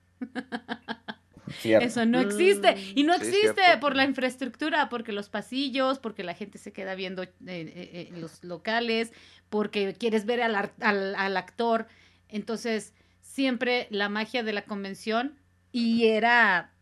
[1.60, 1.86] Cierto.
[1.86, 2.74] Eso no existe.
[2.94, 3.80] Y no sí, existe cierto.
[3.80, 8.12] por la infraestructura, porque los pasillos, porque la gente se queda viendo eh, eh, eh,
[8.16, 9.12] los locales,
[9.48, 11.86] porque quieres ver al, al, al actor.
[12.28, 15.38] Entonces, siempre la magia de la convención,
[15.72, 16.72] y era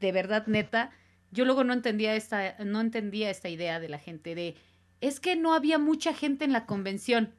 [0.00, 0.90] de verdad neta,
[1.30, 4.56] yo luego no entendía esta, no entendía esta idea de la gente de
[5.00, 7.32] es que no había mucha gente en la convención.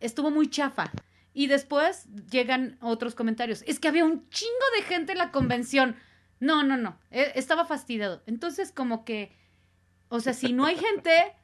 [0.00, 0.90] Estuvo muy chafa.
[1.34, 3.62] Y después llegan otros comentarios.
[3.66, 5.96] Es que había un chingo de gente en la convención.
[6.40, 6.98] No, no, no.
[7.10, 8.22] e- Estaba fastidiado.
[8.26, 9.36] Entonces, como que,
[10.08, 11.34] o sea, si no hay gente,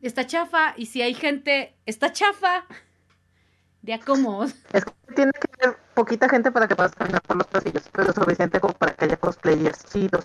[0.00, 0.74] está chafa.
[0.76, 2.66] Y si hay gente, está chafa.
[3.82, 4.44] De a cómo.
[4.44, 8.12] Es que tiene que haber poquita gente para que puedas caminar por los pasillos, pero
[8.12, 10.24] suficiente como para que haya cosplayers chidos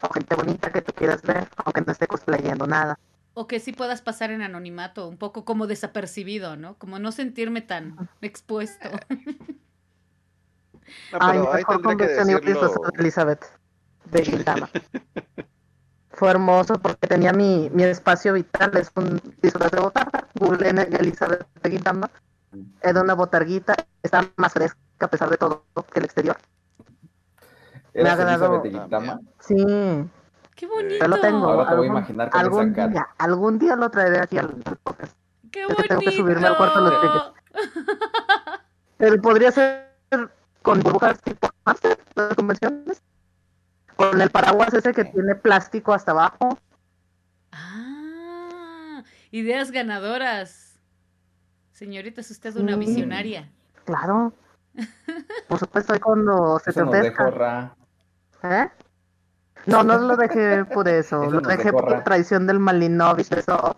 [0.00, 2.98] o gente bonita que tú quieras ver, aunque no esté cosplayando nada.
[3.34, 6.76] O que sí puedas pasar en anonimato, un poco como desapercibido, ¿no?
[6.78, 8.88] Como no sentirme tan expuesto.
[11.12, 12.40] No, Ay, pero ahí mejor decirlo.
[12.40, 13.44] disfrazada de Elizabeth
[14.04, 14.70] de Gintama.
[16.10, 20.28] Fue hermoso porque tenía mi, mi espacio vital, es un disfraz de botarga.
[20.34, 22.10] Googleen Elizabeth de Gintama.
[22.82, 26.36] Era una botarguita, estaba más fresca a pesar de todo que el exterior.
[27.92, 29.20] ¿Eras Me ha agradado-?
[29.40, 29.54] Sí,
[30.54, 30.94] Qué bonito.
[31.00, 31.48] yo lo tengo.
[31.48, 32.88] Ahora te voy a Algún- imaginar con algún esa cara.
[32.88, 34.48] día, algún día lo traeré aquí al,
[34.82, 35.16] podcast.
[35.50, 35.88] Qué Es que bonito.
[35.88, 37.32] tengo que subirme al cuarto los
[38.98, 39.90] Pero podría ser
[40.62, 43.02] con burbujas tipo Hamster, las convenciones.
[43.96, 46.58] Con el paraguas ese que tiene plástico hasta abajo.
[47.52, 50.78] Ah, ideas ganadoras.
[51.72, 52.80] Señorita, es usted una Mm.
[52.80, 53.50] visionaria.
[53.84, 54.32] Claro.
[55.48, 57.76] Por supuesto, ahí cuando se te Eso nos Ra.
[58.42, 58.68] ¿Eh?
[59.66, 61.22] No, no lo dejé por eso.
[61.22, 63.76] Eso lo dejé dejó por traición del Malinovich, eso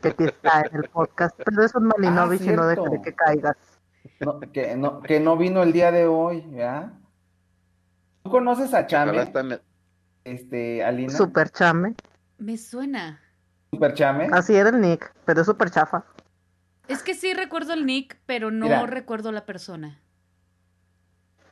[0.00, 1.38] que aquí está en el podcast.
[1.44, 3.56] Pero es un Malinovich y no dejaré que caigas.
[4.20, 6.92] No, que, no, que no vino el día de hoy, ¿ya?
[8.22, 9.20] ¿Tú conoces a Chame?
[9.34, 9.60] el-
[10.24, 11.12] Este, Alina.
[11.12, 11.94] Super chame.
[12.38, 13.20] Me suena.
[13.72, 14.28] Super Chame.
[14.32, 16.04] Así era el Nick, pero es super chafa.
[16.88, 18.86] Es que sí recuerdo el nick, pero no Mira.
[18.86, 20.00] recuerdo la persona.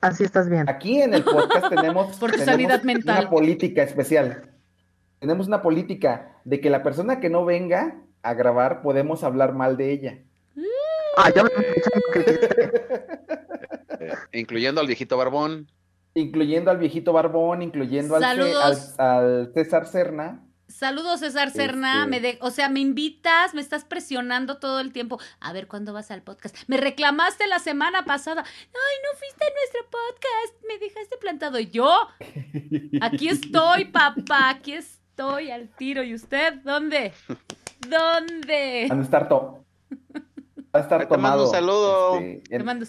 [0.01, 0.69] Así estás bien.
[0.69, 3.21] Aquí en el podcast tenemos, Por tu tenemos sanidad mental.
[3.23, 4.45] una política especial.
[5.19, 9.77] Tenemos una política de que la persona que no venga a grabar podemos hablar mal
[9.77, 10.19] de ella.
[11.17, 11.51] Ah, ya me
[14.01, 15.69] eh, incluyendo al viejito barbón.
[16.15, 20.43] Incluyendo al viejito Barbón, incluyendo al, al- al César Serna.
[20.71, 22.01] Saludos, César Serna.
[22.05, 25.19] Este- Me de- o sea, me invitas, me estás presionando todo el tiempo.
[25.41, 26.57] A ver cuándo vas al podcast.
[26.69, 28.43] Me reclamaste la semana pasada.
[28.47, 30.65] Ay, no fuiste a nuestro podcast.
[30.69, 31.59] Me dejaste plantado.
[31.59, 31.93] ¿Y yo?
[33.03, 34.51] Aquí estoy, papá.
[34.51, 36.03] Aquí estoy al tiro.
[36.03, 37.13] ¿Y usted dónde?
[37.89, 38.87] ¿Dónde?
[38.89, 39.65] Van a estar, to-
[40.75, 41.45] va a estar te mando tomado.
[41.47, 42.19] un saludo.
[42.21, 42.87] este, Te en- mando.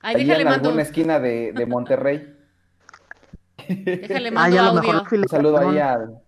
[0.00, 0.68] Ay, ahí déjale en mando.
[0.68, 2.34] alguna esquina de, de Monterrey.
[3.68, 5.04] Déjale mando audio.
[5.10, 6.20] Un saludo ahí al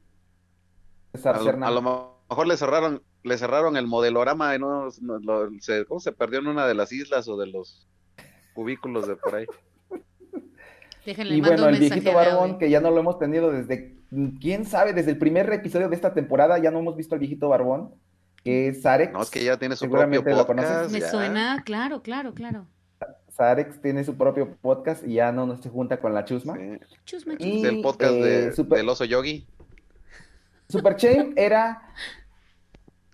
[1.13, 1.67] César A lo, Serna.
[1.67, 1.83] a lo
[2.29, 6.39] mejor le cerraron, le cerraron el modelorama y no, no- lo- se, ¿cómo se perdió
[6.41, 7.87] en una de las islas o de los
[8.55, 9.47] cubículos de por ahí?
[11.07, 13.97] Déjenle Y mando bueno, el viejito barbón, que ya no lo hemos tenido desde,
[14.41, 17.49] quién sabe, desde el primer episodio de esta temporada ya no hemos visto al viejito
[17.49, 17.95] barbón,
[18.45, 19.13] que es Zarex.
[19.13, 20.71] No, es que ya tiene su propio lo conoces.
[20.71, 20.93] podcast.
[20.93, 21.11] Me ya.
[21.11, 22.67] suena, claro, claro, claro.
[23.33, 26.57] Zarex tiene su propio podcast y ya no nos se junta con la chusma.
[26.57, 26.79] Sí.
[27.07, 27.69] Chusma, Y- chusma.
[27.69, 29.47] Es el podcast de, eh, super- del oso yogi.
[30.71, 31.83] Super Chain era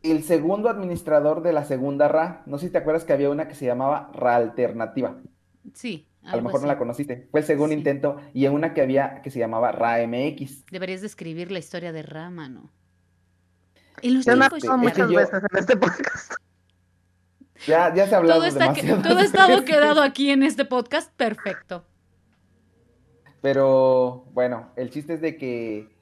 [0.03, 2.43] el segundo administrador de la segunda RA.
[2.47, 5.17] No sé si te acuerdas que había una que se llamaba RA Alternativa.
[5.75, 7.29] Sí, A lo mejor no la conociste.
[7.31, 7.79] Fue el segundo Sí.
[7.79, 10.67] intento y una que había que se llamaba RA MX.
[10.71, 12.71] Deberías describir la historia de Rama, ¿no?
[14.03, 16.33] En los es que muchas yo- veces en este podcast.
[17.67, 19.03] Ya, ya se ha hablado todo, está que- demasiado.
[19.09, 21.85] todo ha estado quedado aquí en este podcast, perfecto.
[23.41, 25.96] Pero bueno, el chiste es de que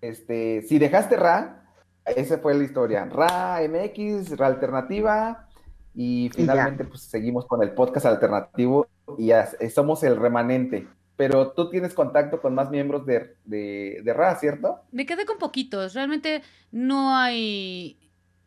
[0.00, 1.64] este, si dejaste RA,
[2.04, 3.04] esa fue la historia.
[3.04, 5.48] RA MX, RA Alternativa,
[5.94, 8.86] y finalmente pues seguimos con el podcast alternativo
[9.18, 10.86] y ya eh, somos el remanente.
[11.16, 14.82] Pero tú tienes contacto con más miembros de, de, de RA, ¿cierto?
[14.92, 17.98] Me quedé con poquitos, realmente no hay...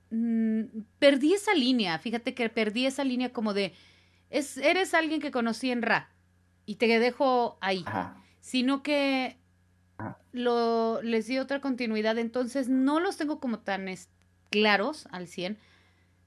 [0.10, 0.62] mm,
[0.97, 3.74] perdí esa línea, fíjate que perdí esa línea como de...
[4.30, 6.10] Es, eres alguien que conocí en Ra
[6.66, 7.84] y te dejo ahí.
[7.86, 8.16] Ajá.
[8.39, 9.41] sino que.
[10.32, 13.88] Lo, les di otra continuidad, entonces no los tengo como tan
[14.49, 15.58] claros al 100.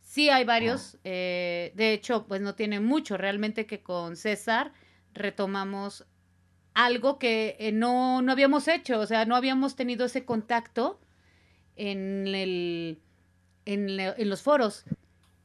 [0.03, 4.73] Sí hay varios, eh, de hecho, pues no tiene mucho, realmente que con César
[5.15, 6.05] retomamos
[6.75, 11.01] algo que eh, no, no habíamos hecho, o sea, no habíamos tenido ese contacto
[11.77, 12.99] en, el,
[13.65, 14.85] en, le- en los foros,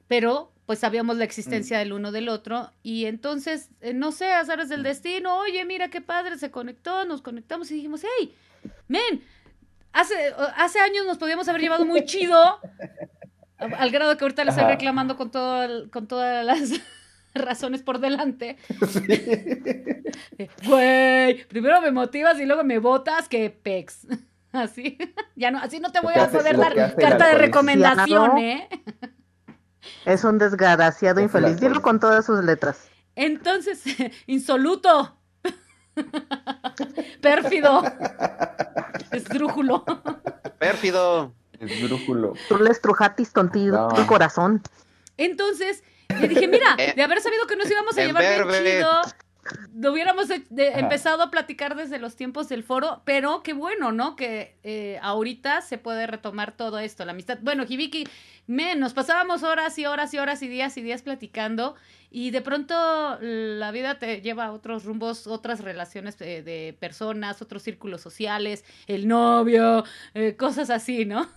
[0.08, 4.70] pero pues sabíamos la existencia del uno del otro y entonces, eh, no sé, azares
[4.70, 8.36] del destino, oye, mira qué padre, se conectó, nos conectamos y dijimos, hey,
[8.88, 9.24] men,
[9.94, 10.14] hace,
[10.58, 12.60] hace años nos podíamos haber llevado muy chido,
[13.58, 16.70] al grado que ahorita le estoy reclamando con, todo el- con todas las
[17.34, 18.58] razones por delante.
[20.68, 24.06] Güey, primero me motivas y luego me votas, que pex.
[24.52, 25.00] Así,
[25.36, 28.70] ya no, así no te voy a poder dar carta de recomendación, ¿eh?
[30.06, 31.60] Es un desgraciado Es infeliz.
[31.60, 32.90] Dilo con todas sus letras.
[33.16, 33.82] Entonces,
[34.28, 35.16] insoluto.
[37.22, 37.84] Pérfido.
[39.12, 39.84] Esdrújulo.
[40.58, 41.34] Pérfido.
[41.60, 42.34] Esdrújulo.
[42.48, 43.88] Tú le estrujatis contigo No.
[43.90, 44.62] tu corazón.
[45.18, 45.84] Entonces,
[46.20, 49.02] le dije, mira, Eh, de haber sabido que nos íbamos a llevar bien chido,
[49.76, 54.16] lo hubiéramos de- empezado a platicar desde los tiempos del foro, pero qué bueno, ¿no?
[54.16, 57.40] Que eh, ahorita se puede retomar todo esto, la amistad.
[57.42, 58.06] Bueno, Hibiki,
[58.48, 61.76] men, nos pasábamos horas y horas y horas y días y días platicando
[62.12, 67.42] y de pronto la vida te lleva a otros rumbos, otras relaciones eh, de personas,
[67.42, 69.84] otros círculos sociales, el novio,
[70.14, 71.28] eh, cosas así, ¿no?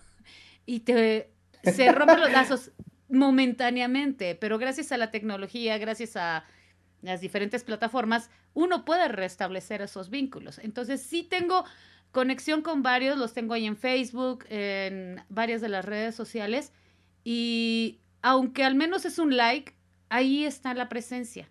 [0.64, 1.30] Y te
[1.62, 2.70] se rompen los lazos
[3.08, 6.44] momentáneamente, pero gracias a la tecnología, gracias a
[7.02, 10.58] las diferentes plataformas, uno puede restablecer esos vínculos.
[10.58, 11.64] Entonces, sí tengo
[12.12, 16.72] conexión con varios, los tengo ahí en Facebook, en varias de las redes sociales,
[17.24, 19.74] y aunque al menos es un like,
[20.08, 21.48] ahí está la presencia.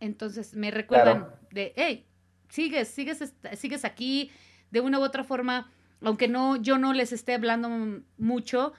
[0.00, 1.38] Entonces me recuerdan Claro.
[1.50, 2.06] de, hey,
[2.48, 4.30] sigues, sigues, sigues aquí,
[4.70, 5.70] de una u otra forma,
[6.02, 8.72] aunque no, yo no les esté hablando mucho,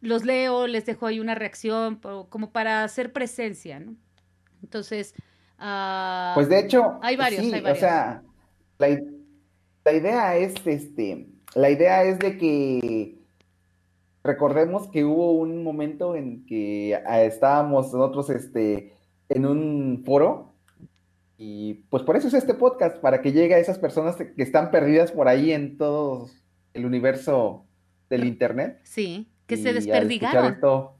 [0.00, 1.96] los leo, les dejo ahí una reacción,
[2.28, 3.96] como para hacer presencia, ¿no?
[4.62, 5.14] Entonces,
[5.58, 8.22] ah, Pues de hecho, hay varios, sí, hay o sea,
[8.78, 13.18] la, idea es, este, la idea es de que
[14.22, 18.92] recordemos que hubo un momento en que ah, estábamos nosotros, este,
[19.28, 20.52] en un foro
[21.40, 24.72] y pues por eso es este podcast, para que llegue a esas personas que están
[24.72, 26.28] perdidas por ahí en todo
[26.74, 27.64] el universo
[28.10, 28.80] del internet.
[28.82, 30.52] sí, que se desperdigaron.
[30.52, 30.96] esto,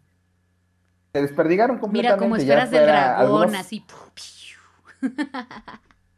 [1.12, 1.80] se desperdigaron Mira
[2.16, 2.24] completamente.
[2.24, 3.84] como ya esferas de fuera dragón, algunos- así.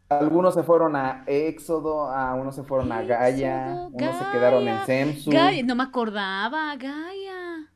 [0.08, 4.66] Algunos se fueron a Éxodo, a unos se fueron a Gaia, Éxodo, unos se quedaron
[4.66, 5.30] en Semsu.
[5.30, 7.70] Gaia, no me acordaba, Gaia.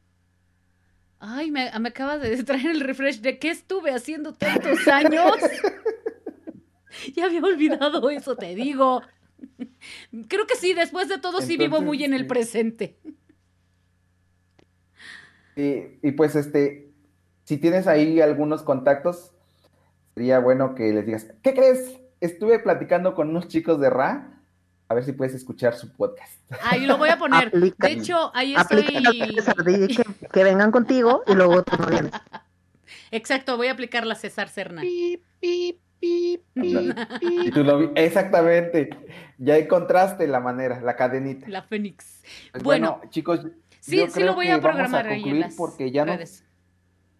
[1.21, 5.37] Ay, me, me acaba de traer el refresh de qué estuve haciendo tantos años.
[7.15, 9.03] ya había olvidado eso, te digo.
[10.29, 12.99] Creo que sí, después de todo sí vivo muy en el presente.
[15.57, 16.93] Y, y pues este,
[17.45, 19.34] si tienes ahí algunos contactos,
[20.15, 21.99] sería bueno que les digas, ¿qué crees?
[22.21, 24.31] Estuve platicando con unos chicos de Ra,
[24.89, 26.33] a ver si puedes escuchar su podcast.
[26.63, 27.49] Ahí lo voy a poner.
[27.49, 28.85] Aplica- De hecho, ahí estoy.
[28.85, 32.13] que, que vengan contigo y luego tú no vienes.
[33.11, 34.83] Exacto, voy a aplicar la César Cerna.
[34.85, 35.23] Y
[37.53, 38.91] tú lo vi- Exactamente,
[39.39, 41.49] ya encontraste la manera, la cadenita.
[41.49, 42.23] La Fénix.
[42.53, 43.41] Pues Bueno, bueno, chicos,
[43.81, 45.91] Sí, yo sí creo lo voy que a vamos programar ahí en concluir las porque
[45.91, 46.45] ya redes.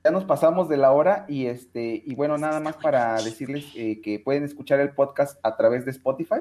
[0.05, 4.03] Ya nos pasamos de la hora y este y bueno nada más para decirles eh,
[4.03, 6.41] que pueden escuchar el podcast a través de Spotify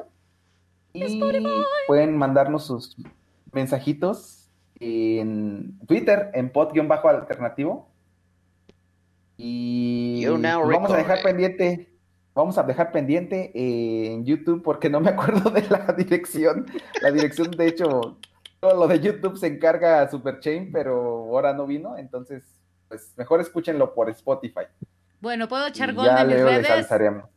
[0.91, 1.21] y
[1.87, 2.97] pueden mandarnos sus
[3.53, 4.49] mensajitos
[4.81, 7.87] en Twitter en pod-alternativo
[9.37, 11.89] y You now pues vamos a dejar pendiente
[12.35, 16.65] vamos a dejar pendiente eh, en YouTube porque no me acuerdo de la dirección.
[17.01, 18.17] La dirección de hecho
[18.59, 20.95] todo lo de YouTube se encarga a Superchain pero
[21.29, 22.43] ahora no vino entonces
[22.93, 24.65] pues mejor escúchenlo por Spotify
[25.19, 26.87] Bueno, ¿puedo echar gol ya de mis redes?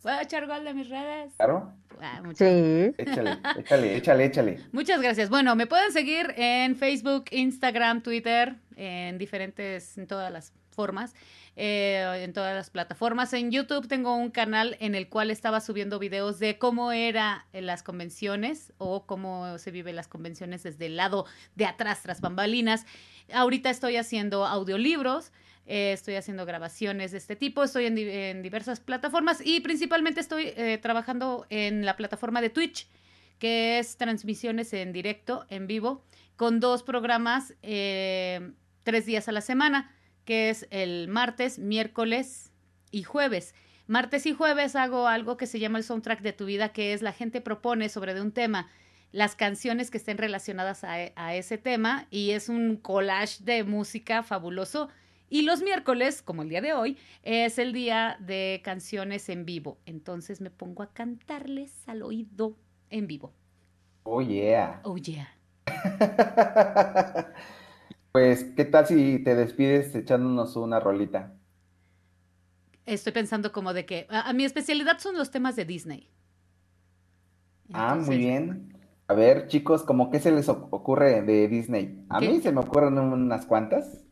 [0.02, 1.32] ¿Puedo echar gol de mis redes?
[1.36, 2.94] claro Ah, muchas Sí.
[2.98, 5.30] échale échale échale échale Muchas gracias.
[5.30, 11.14] Bueno, me pueden seguir en Facebook, Instagram, Twitter, en diferentes, en todas las formas,
[11.56, 13.32] eh, en todas las plataformas.
[13.32, 17.64] En YouTube tengo un canal en el cual estaba subiendo videos de cómo era en
[17.64, 22.84] las convenciones o cómo se viven las convenciones desde el lado de atrás, tras bambalinas.
[23.32, 25.32] Ahorita estoy haciendo audiolibros.
[25.66, 30.52] Eh, estoy haciendo grabaciones de este tipo, estoy en, en diversas plataformas y principalmente estoy
[30.56, 32.88] eh, trabajando en la plataforma de Twitch,
[33.38, 36.04] que es transmisiones en directo, en vivo,
[36.36, 38.52] con dos programas eh,
[38.84, 39.92] tres días a la semana,
[40.24, 42.52] que es el martes, miércoles
[42.92, 43.54] y jueves.
[43.88, 47.02] Martes y jueves hago algo que se llama el soundtrack de tu vida, que es
[47.02, 48.70] la gente propone sobre de un tema
[49.12, 54.22] las canciones que estén relacionadas a, a ese tema y es un collage de música
[54.22, 54.90] fabuloso.
[55.28, 59.78] Y los miércoles, como el día de hoy, es el día de canciones en vivo.
[59.86, 62.56] Entonces me pongo a cantarles al oído
[62.90, 63.32] en vivo.
[64.04, 65.26] oh yeah Oh yeah.
[68.12, 71.34] pues qué tal si te despides echándonos una rolita
[72.86, 76.08] Estoy pensando como de que a, a mi especialidad son los temas de Disney.
[77.72, 78.72] Ah, muy bien.
[79.08, 82.04] A ver, chicos, ¿cómo qué se les oc- ocurre de Disney?
[82.08, 82.28] A ¿Qué?
[82.28, 84.04] mí se me ocurren unas cuantas,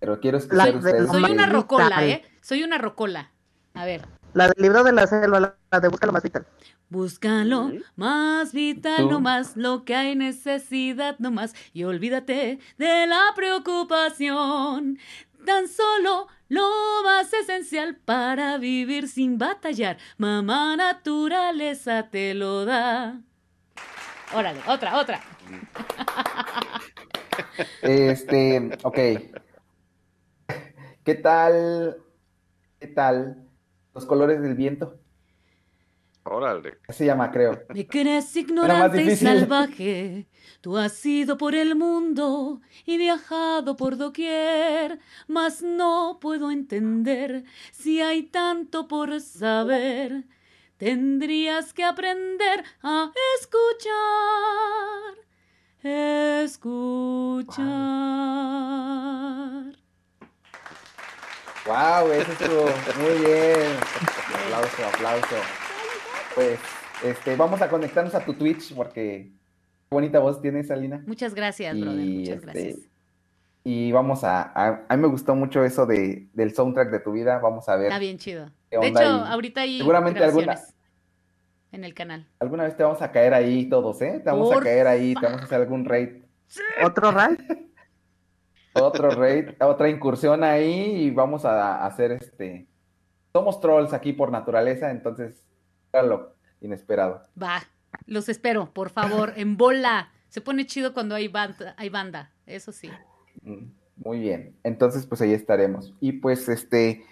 [0.00, 1.10] pero quiero La escuchar de ustedes.
[1.10, 2.08] Soy una rocola, vital.
[2.08, 2.24] ¿eh?
[2.40, 3.30] Soy una rocola.
[3.74, 4.02] A ver.
[4.32, 6.46] La del libro de la selva, la- la de Busca lo más vital.
[6.88, 9.10] Búscalo más vital, ¿Tú?
[9.10, 11.54] no más lo que hay necesidad, no más.
[11.72, 14.98] Y olvídate de la preocupación.
[15.46, 16.68] Tan solo lo
[17.04, 19.98] más esencial para vivir sin batallar.
[20.18, 23.20] Mamá naturaleza te lo da.
[24.34, 25.20] Órale, otra, otra.
[27.82, 28.98] Este, ok.
[31.10, 31.96] ¿Qué tal?
[32.78, 33.44] ¿Qué tal?
[33.92, 35.00] Los colores del viento.
[36.22, 36.78] Órale.
[36.86, 37.64] Así se llama, creo.
[37.74, 40.28] Me crees ignorante y salvaje.
[40.60, 47.42] Tú has ido por el mundo y viajado por doquier, mas no puedo entender
[47.72, 50.28] si hay tanto por saber.
[50.76, 53.90] Tendrías que aprender a escuchar,
[55.82, 57.66] escuchar.
[59.50, 59.59] Wow,
[61.66, 62.64] eso estuvo
[63.00, 63.76] muy bien.
[64.44, 65.36] Aplauso, aplauso.
[66.34, 66.58] Pues,
[67.04, 71.02] este, vamos a conectarnos a tu Twitch porque qué bonita voz tienes, Alina.
[71.06, 72.00] Muchas gracias, brother.
[72.04, 72.76] Y, Muchas este, gracias.
[73.62, 77.12] Y vamos a, a, a mí me gustó mucho eso de, del soundtrack de tu
[77.12, 77.38] vida.
[77.38, 77.86] Vamos a ver.
[77.86, 78.50] Está bien chido.
[78.70, 80.58] De hecho, ahorita hay seguramente alguna-
[81.72, 82.26] en el canal.
[82.40, 84.20] Alguna vez te vamos a caer ahí todos, ¿eh?
[84.24, 86.22] Te vamos a caer ahí, te vamos a hacer algún raid,
[86.82, 87.38] ¿Otro raid?
[88.82, 92.66] otro raid, otra incursión ahí y vamos a hacer este.
[93.32, 95.46] Somos trolls aquí por naturaleza, entonces,
[95.92, 97.26] lo inesperado.
[97.40, 97.62] Va,
[98.06, 100.10] los espero, por favor, en bola.
[100.28, 102.90] Se pone chido cuando hay banda, hay banda, eso sí.
[103.42, 103.66] Mm,
[103.96, 104.56] Muy bien.
[104.64, 105.94] Entonces, pues ahí estaremos.
[106.00, 107.04] Y pues este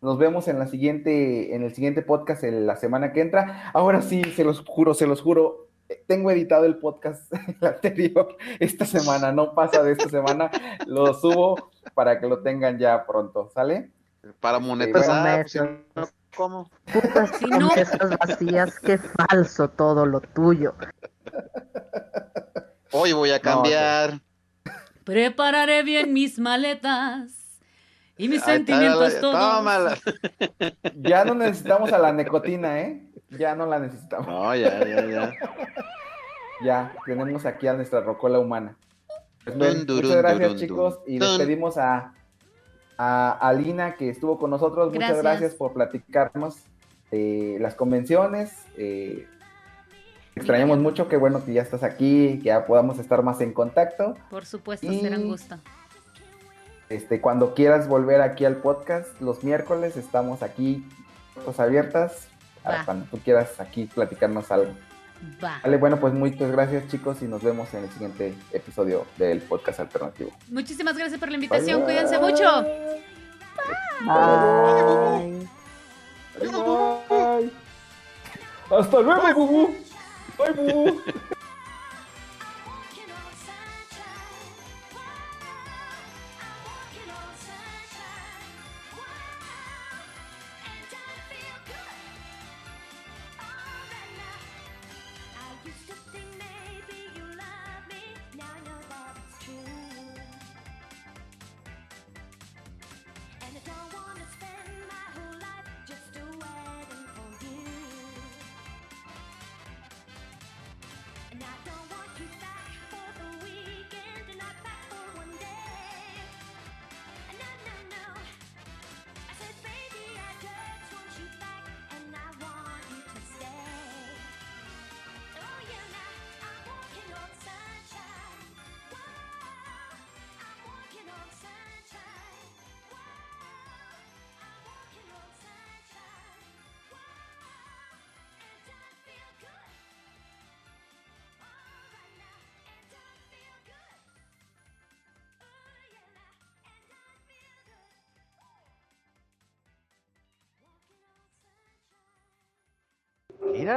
[0.00, 3.70] nos vemos en la siguiente, en el siguiente podcast en la semana que entra.
[3.74, 5.67] Ahora sí, se los juro, se los juro.
[6.06, 10.50] Tengo editado el podcast el anterior esta semana, no pasa de esta semana,
[10.86, 13.90] lo subo para que lo tengan ya pronto, ¿sale?
[14.40, 15.78] Para bueno, monetizar, pues, meses.
[15.94, 16.70] no, ¿cómo?
[16.92, 17.70] Putas Si no-
[18.20, 20.74] vacías, qué falso todo lo tuyo.
[22.92, 24.20] Hoy voy a cambiar.
[25.04, 27.58] Prepararé bien mis maletas
[28.18, 29.34] y mis sentimientos todos.
[29.34, 29.96] tómala.
[30.96, 33.07] Ya no necesitamos a la nicotina, ¿eh?
[33.30, 34.26] Ya no la necesitamos.
[34.26, 35.32] No, ya, ya, ya.
[36.60, 38.76] Ya tenemos aquí a nuestra rocola humana.
[39.44, 40.98] Pues, bien, Dun, muchas gracias, chicos.
[41.06, 41.28] Y dun.
[41.38, 42.14] despedimos a,
[42.96, 44.92] a Alina, que estuvo con nosotros.
[44.92, 45.54] Muchas Gracias.
[45.54, 46.56] por platicarnos
[47.12, 48.66] de las convenciones.
[48.76, 49.28] Eh,
[50.34, 51.06] extrañamos mucho.
[51.06, 54.16] Qué bueno que ya estás aquí, que ya podamos estar más en contacto.
[54.28, 55.58] Por supuesto, Y- será un gusto.
[56.88, 60.84] Este, cuando quieras volver aquí al podcast, los miércoles estamos aquí,
[61.34, 62.28] puertas abiertas.
[62.68, 62.84] Para Va.
[62.84, 64.72] Cuando tú quieras aquí platicarnos algo.
[65.42, 65.58] Va.
[65.64, 69.80] Vale, bueno, pues muchas gracias chicos y nos vemos en el siguiente episodio del podcast
[69.80, 70.30] alternativo.
[70.50, 71.78] Muchísimas gracias por la invitación.
[71.78, 72.30] Bye, Cuídense bye.
[72.30, 72.62] mucho.
[74.04, 75.48] Bye.
[77.08, 77.52] Bye.
[78.70, 79.74] Hasta luego, Bubu.
[80.36, 81.02] Bye, Bubu.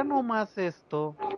[0.04, 1.22] nomás esto.